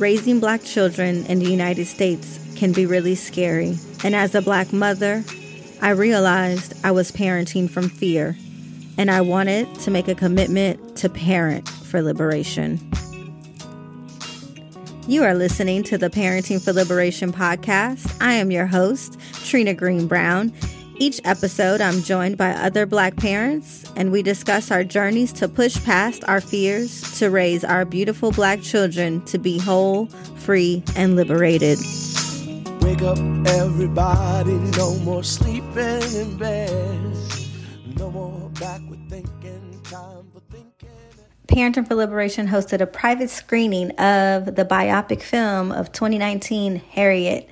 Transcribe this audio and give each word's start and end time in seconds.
raising 0.00 0.40
black 0.40 0.64
children 0.64 1.26
in 1.26 1.38
the 1.38 1.50
United 1.50 1.84
States 1.84 2.38
can 2.56 2.72
be 2.72 2.86
really 2.86 3.14
scary. 3.14 3.76
And 4.02 4.16
as 4.16 4.34
a 4.34 4.40
black 4.40 4.72
mother, 4.72 5.22
I 5.82 5.90
realized 5.90 6.74
I 6.84 6.90
was 6.90 7.12
parenting 7.12 7.68
from 7.68 7.88
fear, 7.88 8.36
and 8.96 9.10
I 9.10 9.20
wanted 9.20 9.72
to 9.80 9.90
make 9.90 10.08
a 10.08 10.14
commitment 10.14 10.96
to 10.96 11.08
parent 11.08 11.68
for 11.68 12.02
liberation. 12.02 12.78
You 15.06 15.24
are 15.24 15.34
listening 15.34 15.82
to 15.84 15.98
the 15.98 16.08
Parenting 16.08 16.62
for 16.62 16.72
Liberation 16.72 17.32
podcast. 17.32 18.16
I 18.20 18.34
am 18.34 18.50
your 18.50 18.66
host, 18.66 19.18
Trina 19.44 19.74
Green 19.74 20.06
Brown. 20.06 20.52
Each 21.02 21.18
episode, 21.24 21.80
I'm 21.80 22.02
joined 22.02 22.36
by 22.36 22.50
other 22.50 22.84
Black 22.84 23.16
parents, 23.16 23.90
and 23.96 24.12
we 24.12 24.22
discuss 24.22 24.70
our 24.70 24.84
journeys 24.84 25.32
to 25.32 25.48
push 25.48 25.82
past 25.82 26.22
our 26.28 26.42
fears 26.42 27.18
to 27.18 27.30
raise 27.30 27.64
our 27.64 27.86
beautiful 27.86 28.32
Black 28.32 28.60
children 28.60 29.24
to 29.24 29.38
be 29.38 29.58
whole, 29.58 30.08
free, 30.36 30.82
and 30.96 31.16
liberated. 31.16 31.78
Wake 32.82 33.00
up, 33.00 33.16
everybody, 33.48 34.52
no 34.76 34.94
more 34.96 35.24
sleeping 35.24 36.02
in 36.14 36.36
bed, 36.36 37.16
no 37.96 38.10
more 38.10 38.50
backward 38.60 39.00
thinking, 39.08 39.80
time 39.84 40.30
for 40.34 40.40
thinking. 40.50 40.90
Parenting 41.48 41.88
for 41.88 41.94
Liberation 41.94 42.46
hosted 42.46 42.82
a 42.82 42.86
private 42.86 43.30
screening 43.30 43.92
of 43.92 44.54
the 44.54 44.66
biopic 44.66 45.22
film 45.22 45.72
of 45.72 45.92
2019, 45.92 46.76
Harriet 46.90 47.48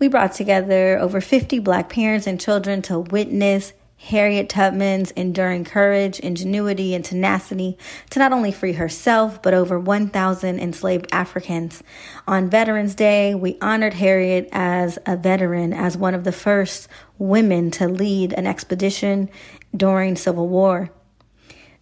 we 0.00 0.08
brought 0.08 0.32
together 0.32 0.98
over 0.98 1.20
50 1.20 1.60
black 1.60 1.90
parents 1.90 2.26
and 2.26 2.40
children 2.40 2.82
to 2.82 2.98
witness 2.98 3.74
Harriet 3.98 4.48
Tubman's 4.48 5.10
enduring 5.10 5.62
courage, 5.62 6.18
ingenuity, 6.20 6.94
and 6.94 7.04
tenacity 7.04 7.76
to 8.08 8.18
not 8.18 8.32
only 8.32 8.50
free 8.50 8.72
herself, 8.72 9.42
but 9.42 9.52
over 9.52 9.78
1,000 9.78 10.58
enslaved 10.58 11.06
Africans. 11.12 11.82
On 12.26 12.48
Veterans 12.48 12.94
Day, 12.94 13.34
we 13.34 13.58
honored 13.60 13.92
Harriet 13.92 14.48
as 14.52 14.98
a 15.04 15.18
veteran, 15.18 15.74
as 15.74 15.98
one 15.98 16.14
of 16.14 16.24
the 16.24 16.32
first 16.32 16.88
women 17.18 17.70
to 17.72 17.86
lead 17.86 18.32
an 18.32 18.46
expedition 18.46 19.28
during 19.76 20.16
Civil 20.16 20.48
War. 20.48 20.90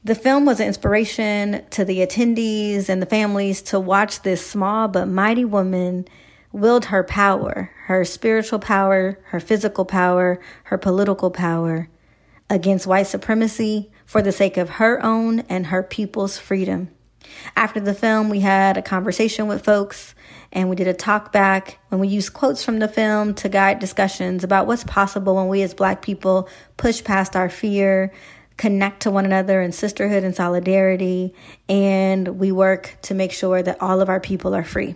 The 0.03 0.17
film 0.17 0.45
was 0.45 0.59
an 0.59 0.67
inspiration 0.67 1.65
to 1.71 1.85
the 1.85 1.99
attendees 1.99 2.89
and 2.89 3.01
the 3.01 3.07
families 3.07 3.63
to 3.63 3.79
watch 3.79 4.23
this 4.23 4.45
small 4.45 4.89
but 4.89 5.07
mighty 5.07 5.45
woman 5.45 6.09
wield 6.53 6.87
her 6.87 7.05
power, 7.05 7.71
her 7.87 8.05
spiritual 8.05 8.59
power, 8.59 9.19
her 9.27 9.41
physical 9.41 9.85
power, 9.85 10.41
her 10.65 10.79
political 10.79 11.31
power 11.31 11.89
against 12.51 12.87
white 12.87 13.07
supremacy 13.07 13.91
for 14.07 14.23
the 14.23 14.33
sake 14.33 14.57
of 14.57 14.71
her 14.71 15.05
own 15.05 15.41
and 15.41 15.67
her 15.67 15.83
people's 15.83 16.39
freedom. 16.39 16.89
After 17.57 17.79
the 17.81 17.95
film, 17.95 18.31
we 18.31 18.41
had 18.41 18.77
a 18.77 18.83
conversation 18.83 19.49
with 19.49 19.65
folks 19.65 20.15
and 20.53 20.71
we 20.71 20.77
did 20.77 20.89
a 20.89 20.95
talk 20.95 21.31
back 21.31 21.79
when 21.89 22.01
we 22.01 22.09
used 22.09 22.33
quotes 22.33 22.65
from 22.65 22.79
the 22.79 22.89
film 22.89 23.35
to 23.35 23.49
guide 23.49 23.79
discussions 23.79 24.45
about 24.45 24.67
what's 24.67 24.85
possible 24.85 25.37
when 25.37 25.49
we 25.49 25.63
as 25.63 25.75
Black 25.75 26.01
people 26.01 26.49
push 26.79 27.05
past 27.05 27.37
our 27.37 27.51
fear, 27.51 28.13
connect 28.57 29.03
to 29.03 29.11
one 29.11 29.27
another 29.27 29.61
in 29.61 29.73
sisterhood 29.73 30.25
and 30.25 30.35
solidarity, 30.35 31.35
and 31.69 32.27
we 32.39 32.51
work 32.51 32.97
to 33.03 33.15
make 33.15 33.33
sure 33.33 33.63
that 33.63 33.81
all 33.83 34.01
of 34.01 34.09
our 34.09 34.21
people 34.21 34.55
are 34.55 34.65
free. 34.65 34.95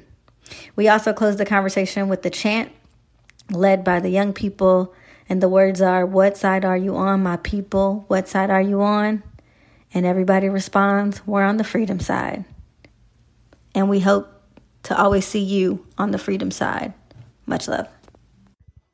We 0.76 0.88
also 0.88 1.12
closed 1.12 1.38
the 1.38 1.44
conversation 1.44 2.08
with 2.08 2.22
the 2.22 2.30
chant 2.30 2.72
led 3.50 3.84
by 3.84 4.00
the 4.00 4.08
young 4.08 4.32
people. 4.32 4.94
And 5.28 5.42
the 5.42 5.48
words 5.48 5.80
are, 5.80 6.04
What 6.04 6.36
side 6.36 6.64
are 6.64 6.76
you 6.76 6.96
on, 6.96 7.22
my 7.22 7.36
people? 7.36 8.04
What 8.08 8.28
side 8.28 8.50
are 8.50 8.60
you 8.60 8.82
on? 8.82 9.22
And 9.94 10.06
everybody 10.06 10.48
responds, 10.48 11.26
We're 11.26 11.44
on 11.44 11.56
the 11.56 11.64
freedom 11.64 12.00
side. 12.00 12.44
And 13.74 13.88
we 13.88 14.00
hope 14.00 14.28
to 14.84 14.98
always 15.00 15.26
see 15.26 15.42
you 15.42 15.86
on 15.96 16.10
the 16.10 16.18
freedom 16.18 16.50
side. 16.50 16.92
Much 17.46 17.68
love. 17.68 17.88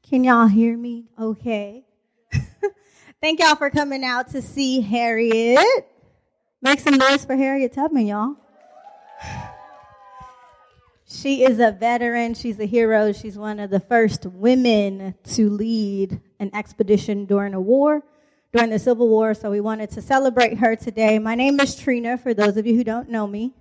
Can 0.08 0.24
y'all 0.24 0.46
hear 0.46 0.76
me? 0.76 1.06
Okay. 1.18 1.84
Thank 3.20 3.40
y'all 3.40 3.56
for 3.56 3.70
coming 3.70 4.04
out 4.04 4.30
to 4.30 4.42
see 4.42 4.80
Harriet. 4.80 5.58
Make 6.62 6.80
some 6.80 6.96
noise 6.96 7.24
for 7.24 7.36
Harriet 7.36 7.72
Tubman, 7.72 8.06
y'all. 8.06 8.36
She 11.10 11.42
is 11.42 11.58
a 11.58 11.72
veteran. 11.72 12.34
She's 12.34 12.60
a 12.60 12.66
hero. 12.66 13.12
She's 13.12 13.38
one 13.38 13.60
of 13.60 13.70
the 13.70 13.80
first 13.80 14.26
women 14.26 15.14
to 15.28 15.48
lead 15.48 16.20
an 16.38 16.50
expedition 16.52 17.24
during 17.24 17.54
a 17.54 17.60
war, 17.60 18.02
during 18.52 18.68
the 18.68 18.78
Civil 18.78 19.08
War. 19.08 19.32
So 19.32 19.50
we 19.50 19.62
wanted 19.62 19.90
to 19.92 20.02
celebrate 20.02 20.58
her 20.58 20.76
today. 20.76 21.18
My 21.18 21.34
name 21.34 21.58
is 21.60 21.76
Trina, 21.76 22.18
for 22.18 22.34
those 22.34 22.58
of 22.58 22.66
you 22.66 22.76
who 22.76 22.84
don't 22.84 23.08
know 23.08 23.26
me. 23.26 23.54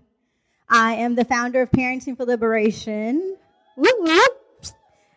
I 0.68 0.96
am 0.96 1.16
the 1.16 1.24
founder 1.24 1.62
of 1.62 1.72
Parenting 1.72 2.18
for 2.18 2.25
Liberation. 2.25 3.38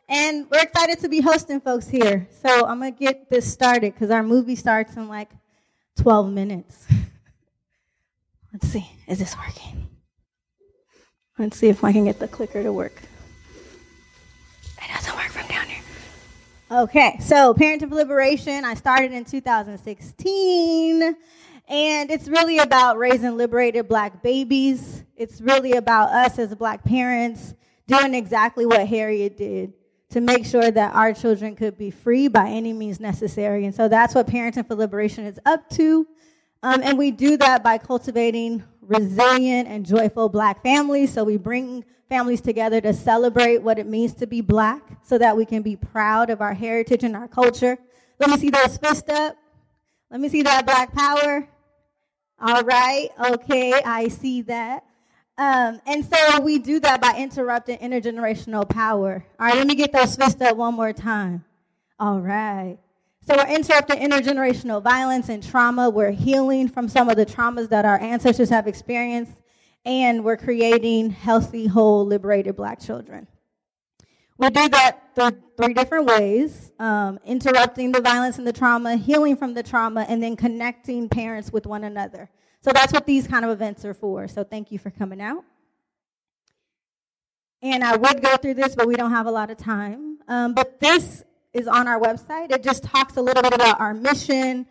And 0.08 0.46
we're 0.50 0.62
excited 0.62 1.00
to 1.00 1.08
be 1.08 1.20
hosting 1.20 1.60
folks 1.60 1.88
here. 1.88 2.28
So 2.42 2.64
I'm 2.64 2.78
going 2.78 2.94
to 2.94 2.98
get 2.98 3.28
this 3.28 3.52
started 3.52 3.94
because 3.94 4.10
our 4.10 4.22
movie 4.22 4.56
starts 4.56 4.96
in 4.96 5.08
like 5.08 5.30
12 5.96 6.30
minutes. 6.32 6.86
Let's 8.52 8.68
see. 8.68 8.88
Is 9.08 9.18
this 9.18 9.36
working? 9.36 9.89
Let's 11.40 11.56
see 11.56 11.68
if 11.70 11.82
I 11.82 11.90
can 11.90 12.04
get 12.04 12.18
the 12.18 12.28
clicker 12.28 12.62
to 12.62 12.70
work. 12.70 13.00
It 14.76 14.94
doesn't 14.94 15.16
work 15.16 15.28
from 15.28 15.46
down 15.46 15.64
here. 15.68 15.82
Okay, 16.70 17.16
so 17.18 17.54
Parent 17.54 17.82
of 17.82 17.92
Liberation, 17.92 18.66
I 18.66 18.74
started 18.74 19.12
in 19.12 19.24
2016, 19.24 21.02
and 21.66 22.10
it's 22.10 22.28
really 22.28 22.58
about 22.58 22.98
raising 22.98 23.38
liberated 23.38 23.88
black 23.88 24.22
babies. 24.22 25.02
It's 25.16 25.40
really 25.40 25.72
about 25.72 26.10
us 26.10 26.38
as 26.38 26.54
black 26.54 26.84
parents 26.84 27.54
doing 27.86 28.12
exactly 28.12 28.66
what 28.66 28.86
Harriet 28.86 29.38
did 29.38 29.72
to 30.10 30.20
make 30.20 30.44
sure 30.44 30.70
that 30.70 30.94
our 30.94 31.14
children 31.14 31.56
could 31.56 31.78
be 31.78 31.90
free 31.90 32.28
by 32.28 32.50
any 32.50 32.74
means 32.74 33.00
necessary. 33.00 33.64
And 33.64 33.74
so 33.74 33.88
that's 33.88 34.14
what 34.14 34.26
Parenting 34.26 34.68
for 34.68 34.74
Liberation 34.74 35.24
is 35.24 35.40
up 35.46 35.70
to. 35.70 36.06
Um, 36.62 36.82
and 36.82 36.98
we 36.98 37.10
do 37.10 37.36
that 37.38 37.62
by 37.62 37.78
cultivating 37.78 38.62
resilient 38.82 39.68
and 39.68 39.86
joyful 39.86 40.28
black 40.28 40.62
families. 40.62 41.12
So 41.12 41.24
we 41.24 41.36
bring 41.36 41.84
families 42.08 42.40
together 42.40 42.80
to 42.80 42.92
celebrate 42.92 43.58
what 43.58 43.78
it 43.78 43.86
means 43.86 44.14
to 44.14 44.26
be 44.26 44.40
black 44.40 44.82
so 45.02 45.16
that 45.16 45.36
we 45.36 45.46
can 45.46 45.62
be 45.62 45.76
proud 45.76 46.28
of 46.28 46.40
our 46.40 46.52
heritage 46.52 47.04
and 47.04 47.16
our 47.16 47.28
culture. 47.28 47.78
Let 48.18 48.30
me 48.30 48.36
see 48.36 48.50
those 48.50 48.76
fists 48.76 49.08
up. 49.08 49.36
Let 50.10 50.20
me 50.20 50.28
see 50.28 50.42
that 50.42 50.66
black 50.66 50.92
power. 50.92 51.48
All 52.40 52.62
right. 52.62 53.08
Okay. 53.26 53.72
I 53.72 54.08
see 54.08 54.42
that. 54.42 54.84
Um, 55.38 55.80
and 55.86 56.04
so 56.04 56.40
we 56.40 56.58
do 56.58 56.80
that 56.80 57.00
by 57.00 57.14
interrupting 57.16 57.78
intergenerational 57.78 58.68
power. 58.68 59.24
All 59.38 59.46
right. 59.46 59.56
Let 59.56 59.66
me 59.66 59.74
get 59.74 59.92
those 59.92 60.16
fists 60.16 60.42
up 60.42 60.56
one 60.56 60.74
more 60.74 60.92
time. 60.92 61.44
All 61.98 62.20
right. 62.20 62.78
So 63.30 63.36
we're 63.36 63.54
interrupting 63.54 64.00
intergenerational 64.00 64.82
violence 64.82 65.28
and 65.28 65.40
trauma. 65.40 65.88
We're 65.88 66.10
healing 66.10 66.66
from 66.66 66.88
some 66.88 67.08
of 67.08 67.14
the 67.14 67.24
traumas 67.24 67.68
that 67.68 67.84
our 67.84 67.96
ancestors 67.96 68.48
have 68.48 68.66
experienced, 68.66 69.36
and 69.84 70.24
we're 70.24 70.36
creating 70.36 71.10
healthy, 71.10 71.68
whole, 71.68 72.04
liberated 72.04 72.56
black 72.56 72.80
children. 72.80 73.28
We 74.36 74.50
do 74.50 74.68
that 74.70 75.14
through 75.14 75.40
three 75.56 75.74
different 75.74 76.06
ways 76.06 76.72
um, 76.80 77.20
interrupting 77.24 77.92
the 77.92 78.00
violence 78.00 78.38
and 78.38 78.44
the 78.48 78.52
trauma, 78.52 78.96
healing 78.96 79.36
from 79.36 79.54
the 79.54 79.62
trauma, 79.62 80.06
and 80.08 80.20
then 80.20 80.34
connecting 80.34 81.08
parents 81.08 81.52
with 81.52 81.66
one 81.66 81.84
another. 81.84 82.28
So 82.62 82.72
that's 82.72 82.92
what 82.92 83.06
these 83.06 83.28
kind 83.28 83.44
of 83.44 83.52
events 83.52 83.84
are 83.84 83.94
for. 83.94 84.26
So 84.26 84.42
thank 84.42 84.72
you 84.72 84.80
for 84.80 84.90
coming 84.90 85.20
out. 85.20 85.44
And 87.62 87.84
I 87.84 87.96
would 87.96 88.22
go 88.22 88.36
through 88.38 88.54
this, 88.54 88.74
but 88.74 88.88
we 88.88 88.96
don't 88.96 89.12
have 89.12 89.26
a 89.26 89.30
lot 89.30 89.52
of 89.52 89.56
time. 89.56 90.18
Um, 90.26 90.52
but 90.52 90.80
this 90.80 91.22
is 91.52 91.66
on 91.66 91.88
our 91.88 92.00
website. 92.00 92.50
It 92.50 92.62
just 92.62 92.84
talks 92.84 93.16
a 93.16 93.22
little 93.22 93.42
bit 93.42 93.54
about 93.54 93.80
our 93.80 93.94
mission, 93.94 94.66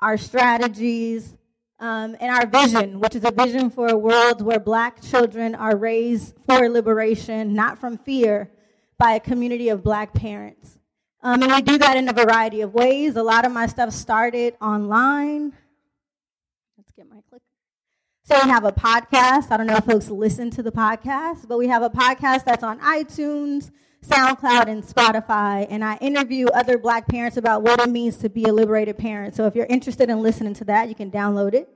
our 0.00 0.16
strategies, 0.16 1.36
um, 1.80 2.16
and 2.20 2.30
our 2.30 2.46
vision, 2.46 3.00
which 3.00 3.14
is 3.14 3.24
a 3.24 3.30
vision 3.30 3.70
for 3.70 3.88
a 3.88 3.96
world 3.96 4.42
where 4.42 4.60
black 4.60 5.02
children 5.02 5.54
are 5.54 5.76
raised 5.76 6.34
for 6.46 6.68
liberation, 6.68 7.54
not 7.54 7.78
from 7.78 7.98
fear, 7.98 8.50
by 8.98 9.12
a 9.12 9.20
community 9.20 9.68
of 9.68 9.82
black 9.82 10.14
parents. 10.14 10.78
Um, 11.22 11.42
and 11.42 11.52
we 11.52 11.62
do 11.62 11.78
that 11.78 11.96
in 11.96 12.08
a 12.08 12.12
variety 12.12 12.60
of 12.60 12.74
ways. 12.74 13.16
A 13.16 13.22
lot 13.22 13.44
of 13.44 13.52
my 13.52 13.66
stuff 13.66 13.92
started 13.92 14.54
online. 14.60 15.52
Let's 16.76 16.92
get 16.92 17.08
my 17.08 17.20
clicker. 17.28 17.44
So 18.24 18.38
we 18.42 18.50
have 18.50 18.64
a 18.64 18.72
podcast. 18.72 19.50
I 19.50 19.56
don't 19.56 19.66
know 19.66 19.76
if 19.76 19.84
folks 19.84 20.08
listen 20.08 20.50
to 20.50 20.62
the 20.62 20.72
podcast, 20.72 21.48
but 21.48 21.58
we 21.58 21.68
have 21.68 21.82
a 21.82 21.90
podcast 21.90 22.44
that's 22.44 22.62
on 22.62 22.78
iTunes. 22.80 23.70
SoundCloud 24.06 24.66
and 24.66 24.82
Spotify, 24.82 25.66
and 25.70 25.84
I 25.84 25.96
interview 25.96 26.46
other 26.48 26.78
black 26.78 27.08
parents 27.08 27.36
about 27.36 27.62
what 27.62 27.80
it 27.80 27.88
means 27.88 28.16
to 28.18 28.28
be 28.28 28.44
a 28.44 28.52
liberated 28.52 28.98
parent. 28.98 29.34
So 29.34 29.46
if 29.46 29.54
you're 29.54 29.66
interested 29.66 30.10
in 30.10 30.22
listening 30.22 30.54
to 30.54 30.64
that, 30.64 30.88
you 30.88 30.94
can 30.94 31.10
download 31.10 31.54
it. 31.54 31.68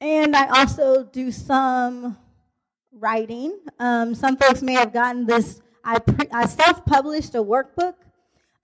And 0.00 0.36
I 0.36 0.60
also 0.60 1.04
do 1.04 1.30
some 1.30 2.16
writing. 2.92 3.58
Um, 3.78 4.14
some 4.14 4.36
folks 4.36 4.62
may 4.62 4.74
have 4.74 4.92
gotten 4.92 5.26
this. 5.26 5.60
I, 5.84 5.98
pre- 5.98 6.28
I 6.32 6.46
self 6.46 6.84
published 6.84 7.34
a 7.34 7.42
workbook 7.42 7.94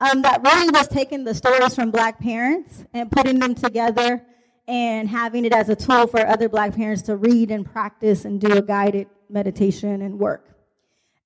um, 0.00 0.22
that 0.22 0.42
really 0.42 0.70
was 0.70 0.88
taking 0.88 1.24
the 1.24 1.34
stories 1.34 1.74
from 1.74 1.90
black 1.90 2.20
parents 2.20 2.84
and 2.92 3.10
putting 3.10 3.38
them 3.38 3.54
together 3.54 4.22
and 4.68 5.08
having 5.08 5.44
it 5.44 5.52
as 5.52 5.68
a 5.68 5.76
tool 5.76 6.06
for 6.06 6.26
other 6.26 6.48
black 6.48 6.74
parents 6.74 7.02
to 7.02 7.16
read 7.16 7.50
and 7.50 7.64
practice 7.64 8.24
and 8.24 8.40
do 8.40 8.52
a 8.52 8.62
guided 8.62 9.08
meditation 9.30 10.02
and 10.02 10.18
work. 10.18 10.55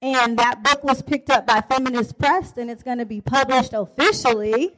And 0.02 0.38
that 0.38 0.62
book 0.62 0.82
was 0.82 1.02
picked 1.02 1.28
up 1.28 1.46
by 1.46 1.60
Feminist 1.60 2.18
Press, 2.18 2.54
and 2.56 2.70
it's 2.70 2.82
going 2.82 2.98
to 2.98 3.04
be 3.04 3.20
published 3.20 3.74
officially 3.74 4.74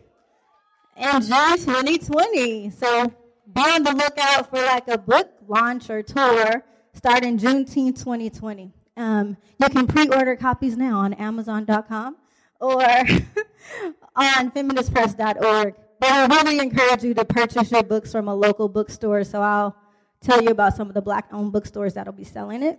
in 0.96 1.20
June 1.22 1.58
2020. 1.58 2.70
So 2.70 3.12
be 3.52 3.60
on 3.60 3.84
the 3.84 3.92
lookout 3.92 4.50
for 4.50 4.60
like 4.60 4.88
a 4.88 4.98
book 4.98 5.30
launch 5.46 5.90
or 5.90 6.02
tour 6.02 6.64
starting 6.92 7.38
Juneteenth 7.38 7.98
2020. 7.98 8.72
Um, 8.96 9.36
you 9.58 9.68
can 9.68 9.86
pre-order 9.86 10.36
copies 10.36 10.76
now 10.76 10.98
on 10.98 11.14
Amazon.com 11.14 12.16
or 12.60 12.82
on 14.16 14.50
feministpress.org. 14.50 15.74
But 16.00 16.10
I 16.10 16.26
really 16.26 16.58
encourage 16.58 17.04
you 17.04 17.14
to 17.14 17.24
purchase 17.24 17.70
your 17.70 17.84
books 17.84 18.12
from 18.12 18.28
a 18.28 18.34
local 18.34 18.68
bookstore. 18.68 19.24
So 19.24 19.40
I'll 19.40 19.76
tell 20.20 20.42
you 20.42 20.50
about 20.50 20.76
some 20.76 20.88
of 20.88 20.94
the 20.94 21.02
black-owned 21.02 21.52
bookstores 21.52 21.94
that'll 21.94 22.12
be 22.12 22.24
selling 22.24 22.62
it. 22.62 22.78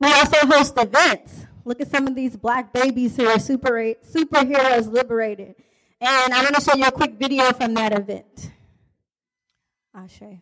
We 0.00 0.12
also 0.12 0.46
host 0.46 0.74
events. 0.76 1.46
Look 1.64 1.80
at 1.80 1.90
some 1.90 2.06
of 2.06 2.14
these 2.14 2.36
black 2.36 2.72
babies 2.72 3.16
who 3.16 3.26
are 3.26 3.38
super, 3.38 3.94
superheroes 4.12 4.90
liberated. 4.92 5.54
And 6.00 6.34
I'm 6.34 6.42
going 6.42 6.54
to 6.54 6.60
show 6.60 6.76
you 6.76 6.84
a 6.84 6.92
quick 6.92 7.14
video 7.14 7.52
from 7.52 7.74
that 7.74 7.92
event. 7.92 8.52
Ashe. 9.94 10.40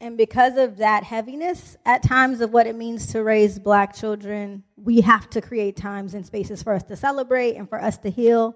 And 0.00 0.18
because 0.18 0.58
of 0.58 0.78
that 0.78 1.04
heaviness 1.04 1.78
at 1.86 2.02
times 2.02 2.40
of 2.40 2.52
what 2.52 2.66
it 2.66 2.76
means 2.76 3.06
to 3.12 3.22
raise 3.22 3.58
black 3.58 3.94
children, 3.94 4.64
we 4.76 5.00
have 5.00 5.30
to 5.30 5.40
create 5.40 5.76
times 5.76 6.12
and 6.12 6.26
spaces 6.26 6.62
for 6.62 6.74
us 6.74 6.82
to 6.84 6.96
celebrate 6.96 7.54
and 7.54 7.68
for 7.68 7.80
us 7.80 7.96
to 7.98 8.10
heal. 8.10 8.54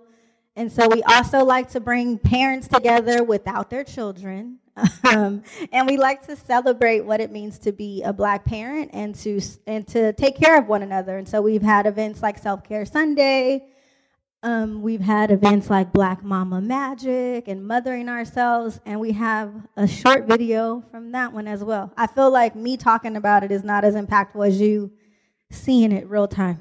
And 0.56 0.70
so 0.70 0.88
we 0.88 1.02
also 1.04 1.44
like 1.44 1.70
to 1.70 1.80
bring 1.80 2.18
parents 2.18 2.68
together 2.68 3.22
without 3.22 3.70
their 3.70 3.84
children. 3.84 4.58
Um, 5.08 5.42
and 5.72 5.86
we 5.86 5.96
like 5.96 6.26
to 6.26 6.36
celebrate 6.36 7.00
what 7.00 7.20
it 7.20 7.32
means 7.32 7.58
to 7.60 7.72
be 7.72 8.02
a 8.02 8.12
black 8.12 8.44
parent 8.44 8.90
and 8.92 9.14
to, 9.16 9.40
and 9.66 9.86
to 9.88 10.12
take 10.12 10.36
care 10.36 10.58
of 10.58 10.68
one 10.68 10.82
another. 10.82 11.16
And 11.16 11.26
so 11.26 11.40
we've 11.40 11.62
had 11.62 11.86
events 11.86 12.22
like 12.22 12.36
Self 12.36 12.62
Care 12.62 12.84
Sunday, 12.84 13.64
um, 14.42 14.82
we've 14.82 15.00
had 15.00 15.32
events 15.32 15.68
like 15.68 15.92
Black 15.92 16.22
Mama 16.22 16.60
Magic 16.60 17.48
and 17.48 17.66
Mothering 17.66 18.08
Ourselves, 18.08 18.78
and 18.86 19.00
we 19.00 19.10
have 19.12 19.52
a 19.76 19.86
short 19.88 20.26
video 20.26 20.84
from 20.92 21.10
that 21.12 21.32
one 21.32 21.48
as 21.48 21.64
well. 21.64 21.92
I 21.96 22.06
feel 22.06 22.30
like 22.30 22.54
me 22.54 22.76
talking 22.76 23.16
about 23.16 23.42
it 23.42 23.50
is 23.50 23.64
not 23.64 23.84
as 23.84 23.96
impactful 23.96 24.46
as 24.46 24.60
you 24.60 24.92
seeing 25.50 25.90
it 25.90 26.08
real 26.08 26.28
time. 26.28 26.60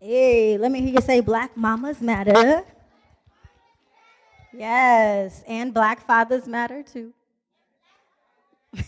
Hey, 0.00 0.56
let 0.58 0.70
me 0.70 0.80
hear 0.80 0.94
you 0.94 1.00
say 1.00 1.18
Black 1.20 1.56
Mamas 1.56 2.00
Matter. 2.00 2.64
Yes, 4.58 5.44
and 5.46 5.72
Black 5.72 6.04
Fathers 6.04 6.48
Matter 6.48 6.82
too. 6.82 7.12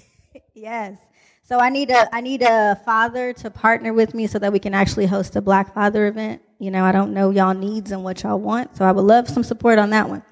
yes. 0.54 0.98
So 1.44 1.58
I 1.58 1.68
need 1.68 1.90
a 1.90 2.12
I 2.14 2.20
need 2.20 2.42
a 2.42 2.80
father 2.84 3.32
to 3.34 3.50
partner 3.50 3.92
with 3.92 4.14
me 4.14 4.26
so 4.26 4.38
that 4.40 4.52
we 4.52 4.58
can 4.58 4.74
actually 4.74 5.06
host 5.06 5.36
a 5.36 5.40
Black 5.40 5.72
Father 5.72 6.06
event. 6.06 6.42
You 6.58 6.70
know, 6.70 6.84
I 6.84 6.92
don't 6.92 7.14
know 7.14 7.30
y'all 7.30 7.54
needs 7.54 7.92
and 7.92 8.02
what 8.02 8.22
y'all 8.22 8.40
want, 8.40 8.76
so 8.76 8.84
I 8.84 8.92
would 8.92 9.04
love 9.04 9.28
some 9.28 9.44
support 9.44 9.78
on 9.78 9.90
that 9.90 10.08
one. 10.08 10.22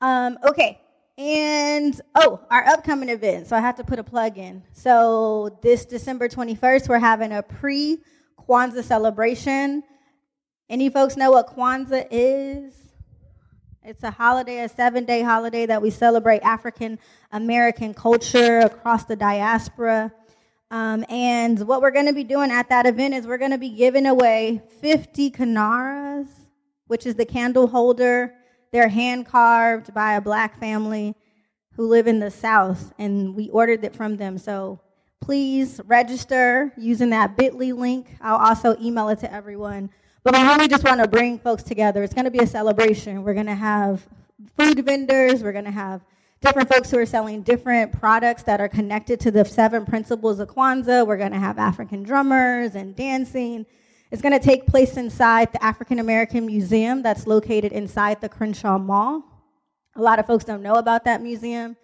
Um, 0.00 0.38
okay, 0.44 0.80
and 1.18 2.00
oh, 2.14 2.40
our 2.50 2.66
upcoming 2.66 3.08
event. 3.10 3.46
So 3.46 3.56
I 3.56 3.60
have 3.60 3.76
to 3.76 3.84
put 3.84 3.98
a 3.98 4.04
plug 4.04 4.38
in. 4.38 4.62
So 4.72 5.58
this 5.62 5.84
December 5.84 6.28
21st, 6.28 6.88
we're 6.88 6.98
having 6.98 7.32
a 7.32 7.42
pre 7.42 8.02
Kwanzaa 8.48 8.82
celebration. 8.82 9.82
Any 10.68 10.88
folks 10.88 11.16
know 11.16 11.30
what 11.32 11.54
Kwanzaa 11.54 12.06
is? 12.10 12.83
It's 13.86 14.02
a 14.02 14.10
holiday, 14.10 14.60
a 14.60 14.68
seven 14.70 15.04
day 15.04 15.20
holiday 15.20 15.66
that 15.66 15.82
we 15.82 15.90
celebrate 15.90 16.40
African 16.40 16.98
American 17.32 17.92
culture 17.92 18.60
across 18.60 19.04
the 19.04 19.14
diaspora. 19.14 20.10
Um, 20.70 21.04
and 21.10 21.60
what 21.68 21.82
we're 21.82 21.90
going 21.90 22.06
to 22.06 22.14
be 22.14 22.24
doing 22.24 22.50
at 22.50 22.70
that 22.70 22.86
event 22.86 23.12
is 23.12 23.26
we're 23.26 23.36
going 23.36 23.50
to 23.50 23.58
be 23.58 23.68
giving 23.68 24.06
away 24.06 24.62
50 24.80 25.32
Kinaras, 25.32 26.28
which 26.86 27.04
is 27.04 27.16
the 27.16 27.26
candle 27.26 27.66
holder. 27.66 28.32
They're 28.72 28.88
hand 28.88 29.26
carved 29.26 29.92
by 29.92 30.14
a 30.14 30.20
black 30.22 30.58
family 30.58 31.14
who 31.76 31.86
live 31.86 32.06
in 32.06 32.20
the 32.20 32.30
South, 32.30 32.94
and 32.98 33.36
we 33.36 33.50
ordered 33.50 33.84
it 33.84 33.94
from 33.94 34.16
them. 34.16 34.38
So 34.38 34.80
please 35.20 35.78
register 35.84 36.72
using 36.78 37.10
that 37.10 37.36
bit.ly 37.36 37.72
link. 37.72 38.16
I'll 38.22 38.38
also 38.38 38.78
email 38.80 39.10
it 39.10 39.18
to 39.18 39.30
everyone. 39.30 39.90
But 40.24 40.34
we 40.34 40.42
really 40.42 40.68
just 40.68 40.84
want 40.84 41.02
to 41.02 41.06
bring 41.06 41.38
folks 41.38 41.62
together. 41.62 42.02
It's 42.02 42.14
going 42.14 42.24
to 42.24 42.30
be 42.30 42.38
a 42.38 42.46
celebration. 42.46 43.22
We're 43.24 43.34
going 43.34 43.44
to 43.44 43.54
have 43.54 44.08
food 44.56 44.82
vendors, 44.82 45.42
we're 45.42 45.52
going 45.52 45.66
to 45.66 45.70
have 45.70 46.00
different 46.40 46.72
folks 46.72 46.90
who 46.90 46.98
are 46.98 47.04
selling 47.04 47.42
different 47.42 47.92
products 47.92 48.42
that 48.44 48.58
are 48.58 48.68
connected 48.68 49.20
to 49.20 49.30
the 49.30 49.44
seven 49.44 49.84
principles 49.84 50.40
of 50.40 50.48
Kwanzaa. 50.48 51.06
We're 51.06 51.18
going 51.18 51.32
to 51.32 51.38
have 51.38 51.58
African 51.58 52.02
drummers 52.04 52.74
and 52.74 52.96
dancing. 52.96 53.66
It's 54.10 54.22
going 54.22 54.32
to 54.32 54.42
take 54.42 54.66
place 54.66 54.96
inside 54.96 55.52
the 55.52 55.62
African 55.62 55.98
American 55.98 56.46
Museum 56.46 57.02
that's 57.02 57.26
located 57.26 57.72
inside 57.72 58.22
the 58.22 58.28
Crenshaw 58.30 58.78
Mall. 58.78 59.22
A 59.94 60.00
lot 60.00 60.18
of 60.18 60.26
folks 60.26 60.44
don't 60.44 60.62
know 60.62 60.76
about 60.76 61.04
that 61.04 61.20
museum. 61.20 61.76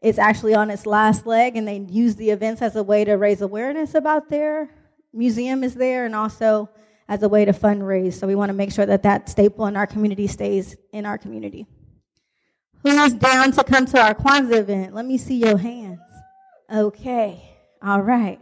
It's 0.00 0.18
actually 0.18 0.54
on 0.54 0.68
its 0.68 0.84
last 0.84 1.26
leg, 1.26 1.56
and 1.56 1.66
they 1.68 1.78
use 1.78 2.16
the 2.16 2.30
events 2.30 2.60
as 2.60 2.74
a 2.74 2.82
way 2.82 3.04
to 3.04 3.14
raise 3.14 3.40
awareness 3.40 3.94
about 3.94 4.30
their 4.30 4.68
museum 5.12 5.62
is 5.62 5.74
there 5.74 6.06
and 6.06 6.16
also 6.16 6.68
as 7.08 7.22
a 7.22 7.28
way 7.28 7.44
to 7.44 7.52
fundraise. 7.52 8.14
So 8.14 8.26
we 8.26 8.34
want 8.34 8.50
to 8.50 8.54
make 8.54 8.72
sure 8.72 8.86
that 8.86 9.02
that 9.02 9.28
staple 9.28 9.66
in 9.66 9.76
our 9.76 9.86
community 9.86 10.26
stays 10.26 10.76
in 10.92 11.06
our 11.06 11.18
community. 11.18 11.66
Who's 12.82 13.14
down 13.14 13.52
to 13.52 13.64
come 13.64 13.86
to 13.86 14.00
our 14.00 14.14
Kwanzaa 14.14 14.58
event? 14.58 14.94
Let 14.94 15.06
me 15.06 15.16
see 15.16 15.36
your 15.36 15.56
hands. 15.56 16.00
Okay. 16.72 17.42
All 17.82 18.02
right. 18.02 18.38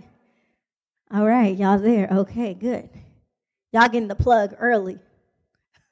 All 1.12 1.26
right. 1.26 1.56
Y'all 1.56 1.78
there. 1.78 2.08
Okay, 2.10 2.54
good. 2.54 2.90
Y'all 3.72 3.88
getting 3.88 4.08
the 4.08 4.14
plug 4.14 4.54
early. 4.58 4.98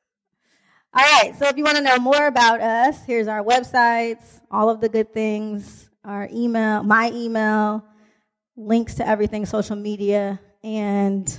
All 0.95 1.03
right. 1.03 1.33
So 1.39 1.47
if 1.47 1.57
you 1.57 1.65
want 1.65 1.77
to 1.77 1.83
know 1.83 1.99
more 1.99 2.27
about 2.27 2.61
us, 2.61 3.05
here's 3.05 3.29
our 3.29 3.43
websites, 3.43 4.41
all 4.51 4.69
of 4.69 4.81
the 4.81 4.89
good 4.89 5.13
things, 5.13 5.89
our 6.05 6.29
email, 6.33 6.83
my 6.83 7.11
email, 7.15 7.85
links 8.57 8.95
to 8.97 9.07
everything 9.07 9.47
social 9.47 9.77
media. 9.77 10.41
And 10.63 11.39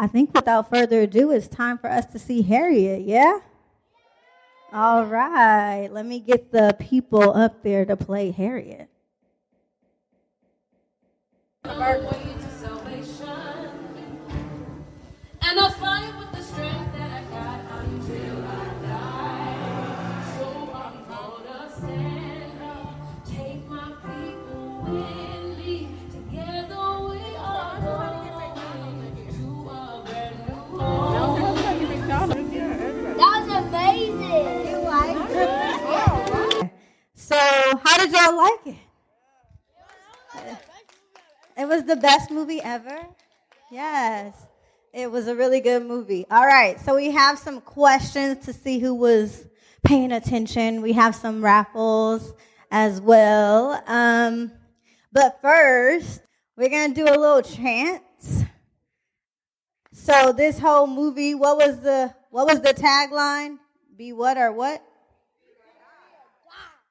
I 0.00 0.06
think 0.06 0.32
without 0.32 0.70
further 0.70 1.02
ado, 1.02 1.30
it's 1.30 1.46
time 1.46 1.76
for 1.76 1.90
us 1.90 2.06
to 2.06 2.18
see 2.18 2.40
Harriet. 2.40 3.02
Yeah? 3.02 3.40
All 4.72 5.04
right, 5.04 5.88
let 5.92 6.06
me 6.06 6.20
get 6.20 6.52
the 6.52 6.74
people 6.78 7.36
up 7.36 7.62
there 7.62 7.84
to 7.84 7.98
play 7.98 8.30
Harriet. 8.30 8.88
And 11.64 11.78
the 15.58 15.68
did 38.10 38.20
y'all 38.20 38.36
like 38.36 38.66
it? 38.66 38.76
It 41.56 41.68
was 41.68 41.84
the 41.84 41.96
best 41.96 42.30
movie 42.30 42.60
ever. 42.60 42.98
Yes. 43.70 44.34
It 44.92 45.10
was 45.10 45.28
a 45.28 45.36
really 45.36 45.60
good 45.60 45.86
movie. 45.86 46.26
All 46.30 46.44
right. 46.44 46.80
So, 46.80 46.96
we 46.96 47.10
have 47.10 47.38
some 47.38 47.60
questions 47.60 48.44
to 48.46 48.52
see 48.52 48.78
who 48.78 48.94
was 48.94 49.46
paying 49.84 50.10
attention. 50.12 50.82
We 50.82 50.92
have 50.94 51.14
some 51.14 51.44
raffles 51.44 52.32
as 52.70 53.00
well. 53.00 53.82
Um, 53.86 54.50
but 55.12 55.38
first, 55.40 56.22
we're 56.56 56.70
going 56.70 56.94
to 56.94 57.04
do 57.04 57.08
a 57.08 57.14
little 57.16 57.42
chant. 57.42 58.02
So, 59.92 60.32
this 60.32 60.58
whole 60.58 60.86
movie, 60.86 61.34
what 61.34 61.56
was 61.58 61.80
the 61.80 62.12
what 62.30 62.46
was 62.46 62.60
the 62.60 62.74
tagline? 62.74 63.58
Be 63.96 64.12
what 64.12 64.38
or 64.38 64.50
what? 64.50 64.82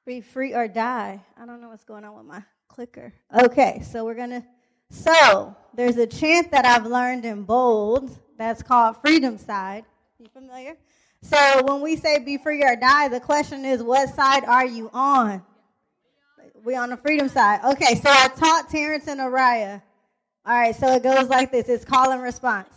Be 0.06 0.20
free 0.20 0.54
or 0.54 0.66
die. 0.66 1.22
I 1.40 1.46
don't 1.46 1.60
know 1.60 1.68
what's 1.68 1.84
going 1.84 2.04
on 2.04 2.16
with 2.16 2.26
my 2.26 2.42
clicker. 2.68 3.12
Okay, 3.34 3.82
so 3.90 4.04
we're 4.04 4.14
going 4.14 4.30
to. 4.30 4.44
So, 4.90 5.54
there's 5.74 5.96
a 5.98 6.06
chant 6.06 6.50
that 6.50 6.64
I've 6.64 6.86
learned 6.86 7.24
in 7.24 7.44
bold 7.44 8.18
that's 8.36 8.62
called 8.62 8.96
Freedom 9.02 9.38
Side. 9.38 9.84
You 10.18 10.26
familiar? 10.32 10.76
So, 11.22 11.62
when 11.64 11.80
we 11.80 11.96
say 11.96 12.18
be 12.18 12.38
free 12.38 12.62
or 12.62 12.76
die, 12.76 13.08
the 13.08 13.20
question 13.20 13.64
is, 13.64 13.82
what 13.82 14.08
side 14.14 14.44
are 14.44 14.66
you 14.66 14.90
on? 14.92 15.42
We 16.64 16.74
on 16.76 16.90
the 16.90 16.96
freedom 16.96 17.28
side. 17.28 17.60
Okay, 17.64 17.94
so 17.94 18.10
I 18.10 18.28
taught 18.28 18.68
Terrence 18.70 19.06
and 19.06 19.20
Araya. 19.20 19.82
All 20.44 20.54
right, 20.54 20.74
so 20.74 20.94
it 20.94 21.02
goes 21.02 21.28
like 21.28 21.52
this. 21.52 21.68
It's 21.68 21.84
call 21.84 22.10
and 22.10 22.22
response. 22.22 22.68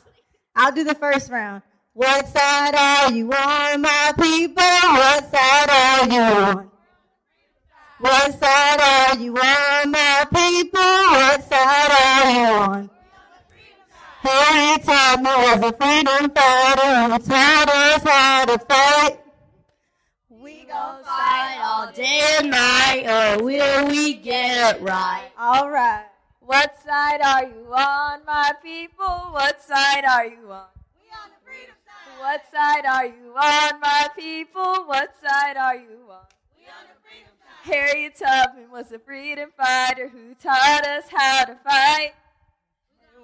I'll 0.56 0.72
do 0.72 0.84
the 0.84 0.96
first 0.96 1.32
round. 1.32 1.64
What 1.94 2.28
side 2.28 2.76
are 2.76 3.12
you 3.12 3.32
on, 3.32 3.82
my 3.82 4.14
people? 4.18 4.64
What 4.64 5.32
side 5.32 5.70
are 5.70 6.08
you 6.08 6.20
on? 6.22 6.73
What 8.04 8.38
side 8.38 8.82
are 8.82 9.18
you 9.18 9.32
on, 9.38 9.92
my 9.92 10.26
people? 10.28 10.82
What 10.82 11.42
side 11.48 11.92
are 12.04 12.32
you 12.32 12.48
on? 12.60 12.90
Every 14.26 14.84
time 14.84 15.24
there 15.24 15.38
was 15.38 15.60
a 15.64 15.72
freedom 15.72 16.30
fighter 16.32 17.14
who 17.14 17.20
taught 17.20 17.70
us 17.70 18.04
how 18.04 18.44
to 18.44 18.58
fight. 18.60 19.20
We 20.30 20.66
gon' 20.66 21.02
fight 21.06 21.60
all 21.64 21.94
day 21.94 22.20
and 22.40 22.52
night, 22.52 23.06
or 23.08 23.42
will 23.42 23.88
we 23.88 24.16
get 24.16 24.76
it 24.76 24.82
right? 24.82 25.30
All 25.38 25.70
right. 25.70 26.08
What 26.42 26.76
side 26.86 27.22
are 27.22 27.46
you 27.46 27.74
on, 27.74 28.26
my 28.26 28.52
people? 28.62 29.32
What 29.32 29.62
side 29.62 30.04
are 30.04 30.26
you 30.26 30.52
on? 30.52 30.68
We 31.00 31.08
on 31.08 31.30
the 31.32 31.40
freedom 31.46 31.76
side. 31.88 32.20
What 32.20 32.42
side 32.52 32.86
are 32.86 33.06
you 33.06 33.34
on, 33.34 33.80
my 33.80 34.10
people? 34.18 34.84
What 34.88 35.16
side 35.24 35.56
are 35.56 35.78
you 35.78 36.04
on? 36.12 36.28
We 36.60 36.68
on 36.68 36.84
the 36.92 37.00
freedom 37.02 37.33
Harriet 37.64 38.16
Tubman 38.16 38.70
was 38.70 38.92
a 38.92 39.00
freedom 39.00 39.50
fighter 39.56 40.10
who 40.10 40.36
taught 40.36 40.86
us 40.86 41.06
how 41.10 41.46
to 41.46 41.56
fight. 41.64 42.12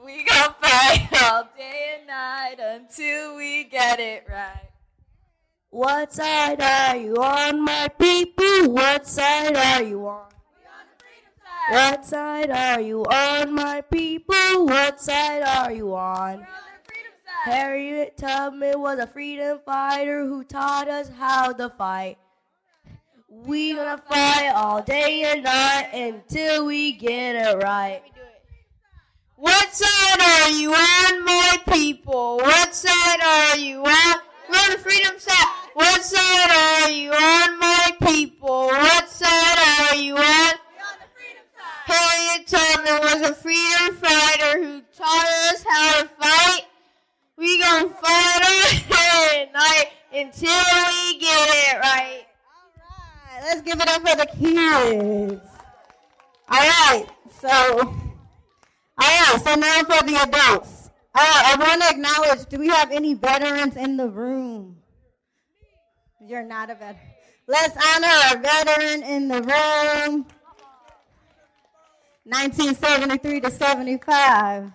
We 0.05 0.24
gon' 0.24 0.53
fight 0.62 1.10
all 1.22 1.50
day 1.58 1.98
and 1.98 2.08
night 2.08 2.55
until 2.58 3.36
we 3.36 3.65
get 3.65 4.00
it 4.00 4.24
right. 4.29 4.69
What 5.72 6.13
side 6.13 6.62
are 6.62 6.96
you 6.96 7.17
on, 7.17 7.65
my 7.65 7.89
people? 7.89 8.72
What 8.72 9.05
side 9.05 9.58
are 9.58 9.84
you 9.84 10.08
on? 10.08 10.29
We 10.55 10.65
on 10.65 10.86
the 10.88 11.03
freedom 11.03 11.34
side. 11.43 11.74
What 11.74 12.05
side 12.05 12.50
are 12.50 12.79
you 12.79 13.03
on, 13.03 13.53
my 13.53 13.81
people? 13.81 14.67
What 14.67 15.01
side 15.01 15.41
are 15.41 15.74
you 15.74 15.93
on? 15.93 16.36
on? 16.36 16.46
Harriet 17.43 18.15
Tubman 18.15 18.79
was 18.79 19.00
a 19.00 19.08
freedom 19.08 19.60
fighter 19.65 20.25
who 20.25 20.46
taught 20.46 20.88
us 20.88 21.10
how 21.10 21.51
to 21.51 21.69
fight. 21.72 22.17
We 23.31 23.75
gonna 23.75 24.01
fight 24.09 24.51
all 24.55 24.81
day 24.81 25.21
and 25.24 25.43
night 25.43 25.89
until 25.93 26.65
we 26.65 26.93
get 26.93 27.36
it 27.36 27.63
right. 27.63 28.01
What 29.36 29.71
side 29.71 30.19
are 30.19 30.50
you 30.50 30.74
on, 30.74 31.25
my 31.25 31.57
people? 31.71 32.38
What 32.38 32.74
side 32.74 33.21
are 33.24 33.57
you 33.57 33.86
on? 33.86 34.15
We're 34.50 34.57
on 34.57 34.71
the 34.71 34.77
freedom 34.79 35.19
side. 35.19 35.48
What 35.75 36.03
side 36.03 36.88
are 36.88 36.89
you 36.89 37.12
on, 37.12 37.59
my 37.59 37.91
people? 38.01 38.65
What 38.65 39.09
side 39.09 39.89
are 39.91 39.95
you 39.95 40.15
on? 40.15 40.19
We're 40.19 40.83
on 40.83 40.98
the 41.00 41.09
freedom 41.13 41.45
side. 41.55 41.86
Harriet 41.86 42.48
Tubman 42.48 43.00
was 43.00 43.29
a 43.29 43.36
freedom 43.36 43.95
fighter 43.95 44.63
who 44.63 44.81
taught 44.98 45.27
us 45.53 45.63
how 45.69 46.01
to 46.01 46.09
fight. 46.19 46.63
We 47.38 47.62
gonna 47.62 47.89
fight 47.89 48.41
all 48.43 48.89
day 48.89 49.43
and 49.43 49.53
night 49.53 49.91
until 50.12 50.50
we 50.50 51.19
get 51.19 51.50
it 51.50 51.79
right. 51.79 52.25
Let's 53.41 53.62
give 53.62 53.79
it 53.79 53.88
up 53.88 54.08
for 54.08 54.15
the 54.17 54.25
kids. 54.25 55.41
All 56.51 56.60
right, 56.60 57.05
so, 57.39 57.50
all 57.50 57.96
right, 58.98 59.41
so 59.43 59.55
now 59.55 59.79
for 59.84 60.05
the 60.05 60.19
adults. 60.24 60.89
All 61.15 61.24
right, 61.24 61.43
I 61.46 61.55
want 61.60 61.81
to 61.81 61.89
acknowledge, 61.89 62.50
do 62.50 62.58
we 62.58 62.67
have 62.67 62.91
any 62.91 63.13
veterans 63.13 63.75
in 63.77 63.98
the 63.98 64.10
room? 64.10 64.77
You're 66.22 66.43
not 66.43 66.69
a 66.69 66.75
veteran. 66.75 66.98
Let's 67.48 67.75
honor 67.75 68.08
a 68.31 68.38
veteran 68.39 69.03
in 69.03 69.27
the 69.27 69.41
room. 69.41 70.25
1973 72.25 73.41
to 73.41 73.51
75. 73.51 74.72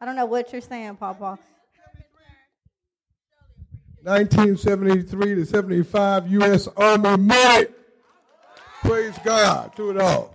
I 0.00 0.04
don't 0.04 0.16
know 0.16 0.26
what 0.26 0.52
you're 0.52 0.60
saying, 0.60 0.96
Papa. 0.96 1.38
1973 4.02 5.34
to 5.36 5.46
75 5.46 6.30
U.S. 6.32 6.68
Army 6.76 7.16
medic. 7.16 7.79
Praise 8.82 9.18
God 9.24 9.74
to 9.76 9.90
it 9.90 9.98
all. 9.98 10.34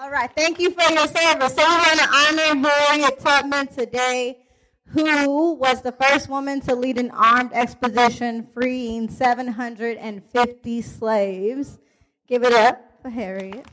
All 0.00 0.10
right, 0.10 0.30
thank 0.34 0.58
you 0.58 0.70
for 0.72 0.82
your 0.92 1.06
service. 1.06 1.54
So 1.54 1.62
we 1.62 1.74
want 1.74 2.00
to 2.00 2.08
honor 2.08 2.68
Harriet 2.68 3.20
Tubman 3.20 3.68
today, 3.68 4.38
who 4.88 5.54
was 5.54 5.80
the 5.80 5.92
first 5.92 6.28
woman 6.28 6.60
to 6.62 6.74
lead 6.74 6.98
an 6.98 7.10
armed 7.12 7.52
expedition 7.52 8.48
freeing 8.52 9.08
750 9.08 10.82
slaves. 10.82 11.78
Give 12.26 12.42
it 12.42 12.52
up 12.52 12.98
for 13.00 13.10
Harriet. 13.10 13.66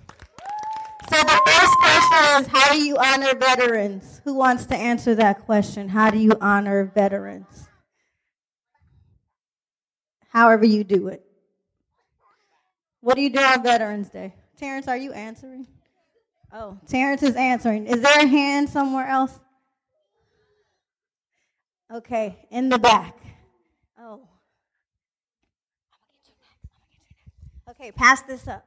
So 1.12 1.18
the 1.18 1.42
first 1.46 1.74
question 1.80 2.42
is, 2.42 2.48
how 2.48 2.72
do 2.72 2.80
you 2.80 2.96
honor 2.98 3.34
veterans? 3.36 4.22
Who 4.24 4.36
wants 4.36 4.68
to 4.68 4.76
answer 4.76 5.16
that 5.16 5.46
question? 5.46 5.90
How 5.90 6.12
do 6.12 6.20
you 6.20 6.34
honor 6.40 6.92
veterans? 6.94 7.68
However 10.30 10.66
you 10.66 10.84
do 10.84 11.08
it. 11.08 11.26
What 13.02 13.16
do 13.16 13.22
you 13.22 13.30
do 13.30 13.40
on 13.40 13.64
Veterans 13.64 14.10
Day? 14.10 14.34
Terrence, 14.58 14.88
are 14.88 14.98
you 14.98 15.14
answering? 15.14 15.68
Oh, 16.52 16.78
Terrence 16.88 17.24
is 17.24 17.36
answering. 17.36 17.88
Is 17.88 18.02
there 18.02 18.20
a 18.20 18.28
hand 18.28 18.70
somewhere 18.70 19.08
else? 19.08 19.40
Okay, 21.92 22.38
in 22.52 22.70
the 22.70 22.78
back. 22.78 23.18
Oh. 23.98 24.28
Okay, 27.70 27.92
pass 27.92 28.22
this 28.24 28.48
up. 28.48 28.66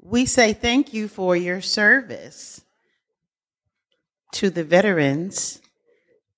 We 0.00 0.26
say 0.26 0.52
thank 0.52 0.94
you 0.94 1.08
for 1.08 1.36
your 1.36 1.60
service 1.60 2.62
to 4.32 4.50
the 4.50 4.64
veterans 4.64 5.60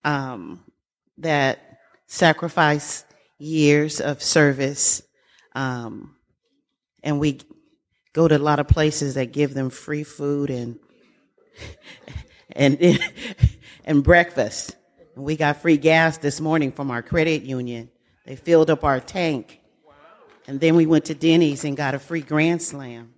um, 0.05 0.65
that 1.19 1.79
sacrifice 2.07 3.05
years 3.39 4.01
of 4.01 4.23
service. 4.23 5.03
Um, 5.55 6.17
and 7.03 7.19
we 7.19 7.41
go 8.13 8.29
to 8.29 8.37
a 8.37 8.39
lot 8.39 8.59
of 8.59 8.69
places 8.69 9.15
that 9.15 9.33
give 9.33 9.55
them 9.55 9.71
free 9.71 10.05
food 10.05 10.51
and 10.51 10.79
and 12.53 12.79
and 13.85 14.05
breakfast. 14.05 14.77
And 15.17 15.25
we 15.25 15.37
got 15.37 15.63
free 15.63 15.77
gas 15.77 16.19
this 16.19 16.41
morning 16.41 16.73
from 16.73 16.91
our 16.91 17.03
credit 17.03 17.43
union. 17.43 17.91
They 18.27 18.37
filled 18.37 18.71
up 18.71 18.85
our 18.85 19.01
tank. 19.01 19.61
And 20.47 20.59
then 20.59 20.75
we 20.75 20.87
went 20.87 21.07
to 21.07 21.15
Denny's 21.15 21.65
and 21.65 21.77
got 21.77 21.95
a 21.95 21.99
free 21.99 22.23
Grand 22.23 22.63
Slam. 22.63 23.15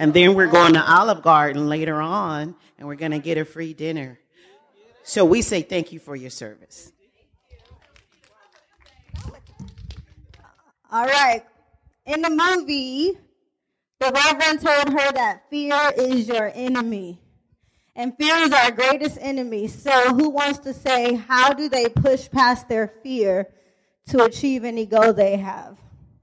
And 0.00 0.14
then 0.14 0.32
we're 0.32 0.46
going 0.46 0.72
to 0.72 0.82
Olive 0.82 1.20
Garden 1.20 1.68
later 1.68 2.00
on 2.00 2.54
and 2.78 2.88
we're 2.88 2.94
going 2.94 3.10
to 3.10 3.18
get 3.18 3.36
a 3.36 3.44
free 3.44 3.74
dinner. 3.74 4.18
So 5.02 5.26
we 5.26 5.42
say 5.42 5.60
thank 5.60 5.92
you 5.92 5.98
for 5.98 6.16
your 6.16 6.30
service. 6.30 6.90
All 10.90 11.04
right. 11.04 11.42
In 12.06 12.22
the 12.22 12.30
movie, 12.30 13.12
the 13.98 14.10
Reverend 14.10 14.62
told 14.62 14.88
her 14.88 15.12
that 15.12 15.42
fear 15.50 15.92
is 15.94 16.26
your 16.26 16.50
enemy. 16.54 17.20
And 17.94 18.16
fear 18.16 18.36
is 18.36 18.52
our 18.52 18.70
greatest 18.70 19.18
enemy. 19.20 19.68
So, 19.68 20.14
who 20.14 20.30
wants 20.30 20.60
to 20.60 20.72
say, 20.72 21.12
how 21.14 21.52
do 21.52 21.68
they 21.68 21.90
push 21.90 22.30
past 22.30 22.70
their 22.70 22.88
fear 23.02 23.48
to 24.08 24.24
achieve 24.24 24.64
any 24.64 24.86
goal 24.86 25.12
they 25.12 25.36
have? 25.36 25.76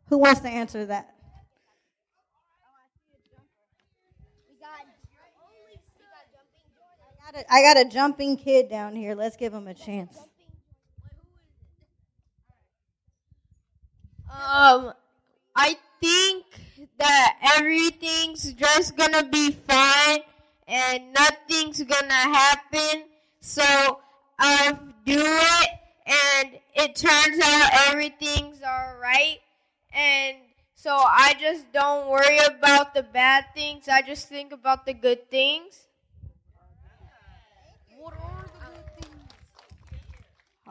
Who 0.07 0.17
wants 0.17 0.41
to 0.41 0.49
answer 0.49 0.87
that? 0.87 1.13
Got 7.31 7.41
a, 7.41 7.53
I 7.53 7.61
got 7.61 7.77
a 7.77 7.85
jumping 7.85 8.37
kid 8.37 8.69
down 8.69 8.95
here. 8.95 9.15
Let's 9.15 9.35
give 9.35 9.53
him 9.53 9.67
a 9.67 9.73
chance. 9.73 10.17
Um, 14.31 14.93
I 15.55 15.77
think 15.99 16.45
that 16.99 17.37
everything's 17.57 18.53
just 18.53 18.95
gonna 18.95 19.23
be 19.23 19.51
fine 19.51 20.19
and 20.67 21.13
nothing's 21.13 21.81
gonna 21.83 22.13
happen. 22.13 23.03
So 23.39 23.99
I 24.39 24.77
do 25.05 25.17
it 25.17 25.69
and 26.05 26.59
it 26.75 26.95
turns 26.95 27.39
out 27.43 27.69
everything's 27.89 28.61
alright. 28.61 29.39
And 29.91 30.37
so 30.75 30.91
I 30.91 31.35
just 31.39 31.71
don't 31.73 32.09
worry 32.09 32.37
about 32.37 32.93
the 32.93 33.03
bad 33.03 33.45
things. 33.55 33.87
I 33.87 34.01
just 34.01 34.29
think 34.29 34.51
about 34.51 34.85
the 34.85 34.93
good 34.93 35.31
things. 35.31 35.86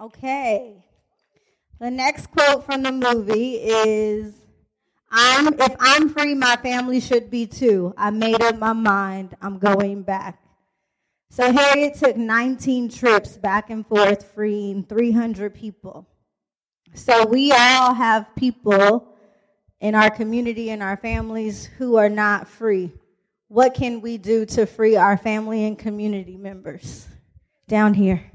Okay. 0.00 0.84
The 1.78 1.90
next 1.90 2.30
quote 2.30 2.64
from 2.64 2.82
the 2.82 2.92
movie 2.92 3.54
is 3.54 4.34
I'm 5.10 5.48
if 5.48 5.76
I'm 5.78 6.08
free, 6.08 6.34
my 6.34 6.56
family 6.56 7.00
should 7.00 7.30
be 7.30 7.46
too. 7.46 7.94
I 7.96 8.10
made 8.10 8.42
up 8.42 8.58
my 8.58 8.72
mind. 8.72 9.36
I'm 9.40 9.58
going 9.58 10.02
back. 10.02 10.42
So 11.30 11.52
Harriet 11.52 11.94
took 11.94 12.16
19 12.16 12.88
trips 12.88 13.36
back 13.36 13.70
and 13.70 13.86
forth, 13.86 14.32
freeing 14.34 14.84
300 14.84 15.54
people. 15.54 16.06
So 16.94 17.26
we 17.26 17.52
all 17.52 17.94
have 17.94 18.34
people 18.36 19.14
in 19.80 19.94
our 19.94 20.10
community 20.10 20.70
and 20.70 20.82
our 20.82 20.96
families 20.96 21.66
who 21.78 21.96
are 21.96 22.08
not 22.08 22.48
free. 22.48 22.92
What 23.48 23.74
can 23.74 24.00
we 24.00 24.18
do 24.18 24.46
to 24.46 24.66
free 24.66 24.96
our 24.96 25.16
family 25.16 25.64
and 25.64 25.78
community 25.78 26.36
members? 26.36 27.06
Down 27.68 27.94
here. 27.94 28.32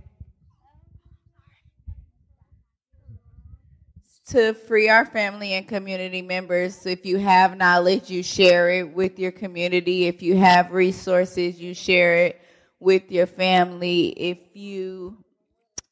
To 4.27 4.53
free 4.53 4.89
our 4.89 5.05
family 5.05 5.53
and 5.53 5.67
community 5.67 6.21
members. 6.21 6.85
If 6.85 7.05
you 7.05 7.17
have 7.17 7.57
knowledge, 7.57 8.09
you 8.09 8.23
share 8.23 8.69
it 8.69 8.93
with 8.93 9.19
your 9.19 9.31
community. 9.31 10.05
If 10.05 10.21
you 10.21 10.37
have 10.37 10.71
resources, 10.71 11.59
you 11.59 11.73
share 11.73 12.17
it 12.17 12.41
with 12.79 13.11
your 13.11 13.27
family. 13.27 14.07
If 14.09 14.37
you 14.53 15.17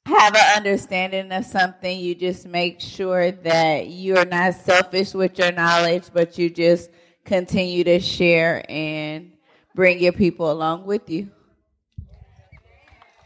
have 0.05 0.36
an 0.36 0.57
understanding 0.57 1.31
of 1.31 1.45
something, 1.45 2.00
you 2.00 2.15
just 2.15 2.45
make 2.45 2.81
sure 2.81 3.31
that 3.31 3.88
you're 3.89 4.25
not 4.25 4.55
selfish 4.55 5.13
with 5.13 5.38
your 5.38 5.51
knowledge, 5.51 6.05
but 6.13 6.38
you 6.38 6.50
just 6.50 6.89
continue 7.25 7.83
to 7.83 8.00
share 8.00 8.63
and 8.69 9.31
bring 9.75 10.00
your 10.00 10.13
people 10.13 10.51
along 10.51 10.86
with 10.86 11.09
you. 11.09 11.29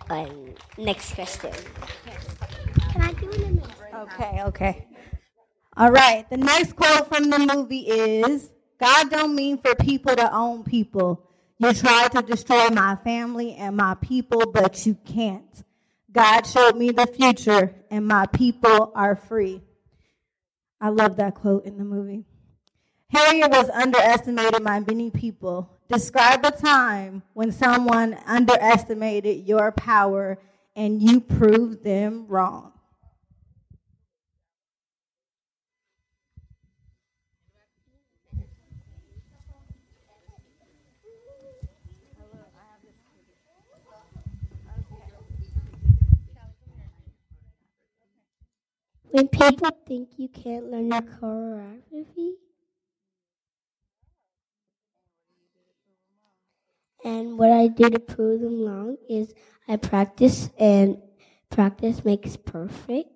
Um, 0.09 0.53
next 0.77 1.13
question. 1.13 1.51
Can 2.91 3.01
I 3.01 3.13
do 3.13 3.29
it 3.29 3.41
in 3.41 3.63
Okay, 3.93 4.41
okay. 4.43 4.87
All 5.75 5.91
right. 5.91 6.29
The 6.29 6.37
next 6.37 6.75
quote 6.75 7.07
from 7.07 7.29
the 7.29 7.39
movie 7.39 7.87
is 7.87 8.51
God 8.79 9.09
don't 9.09 9.33
mean 9.33 9.57
for 9.57 9.73
people 9.75 10.15
to 10.15 10.33
own 10.35 10.63
people. 10.63 11.29
You 11.57 11.73
tried 11.73 12.11
to 12.11 12.21
destroy 12.21 12.69
my 12.69 12.97
family 13.03 13.55
and 13.55 13.77
my 13.77 13.95
people, 13.95 14.51
but 14.51 14.85
you 14.85 14.95
can't. 15.05 15.63
God 16.11 16.45
showed 16.45 16.75
me 16.75 16.91
the 16.91 17.07
future, 17.07 17.73
and 17.89 18.05
my 18.05 18.27
people 18.27 18.91
are 18.93 19.15
free. 19.15 19.61
I 20.79 20.89
love 20.89 21.15
that 21.15 21.35
quote 21.35 21.65
in 21.65 21.77
the 21.77 21.85
movie. 21.85 22.25
Harriet 23.09 23.49
was 23.49 23.69
underestimated 23.69 24.63
by 24.63 24.79
many 24.81 25.09
people. 25.09 25.69
Describe 25.87 26.43
a 26.45 26.51
time 26.51 27.23
when 27.33 27.51
someone 27.51 28.17
underestimated 28.25 29.47
your 29.47 29.71
power 29.71 30.37
and 30.75 31.01
you 31.01 31.21
proved 31.21 31.83
them 31.83 32.25
wrong. 32.27 32.72
When 49.13 49.27
people 49.27 49.69
think 49.85 50.09
you 50.17 50.27
can't 50.27 50.71
learn 50.71 50.89
your 50.89 51.01
choreography, 51.01 52.31
and 57.05 57.37
what 57.37 57.51
I 57.51 57.67
do 57.67 57.91
to 57.91 57.99
prove 57.99 58.41
them 58.41 58.65
wrong 58.65 58.97
is 59.07 59.31
I 59.67 59.75
practice, 59.75 60.49
and 60.57 60.97
practice 61.51 62.03
makes 62.03 62.35
perfect. 62.37 63.11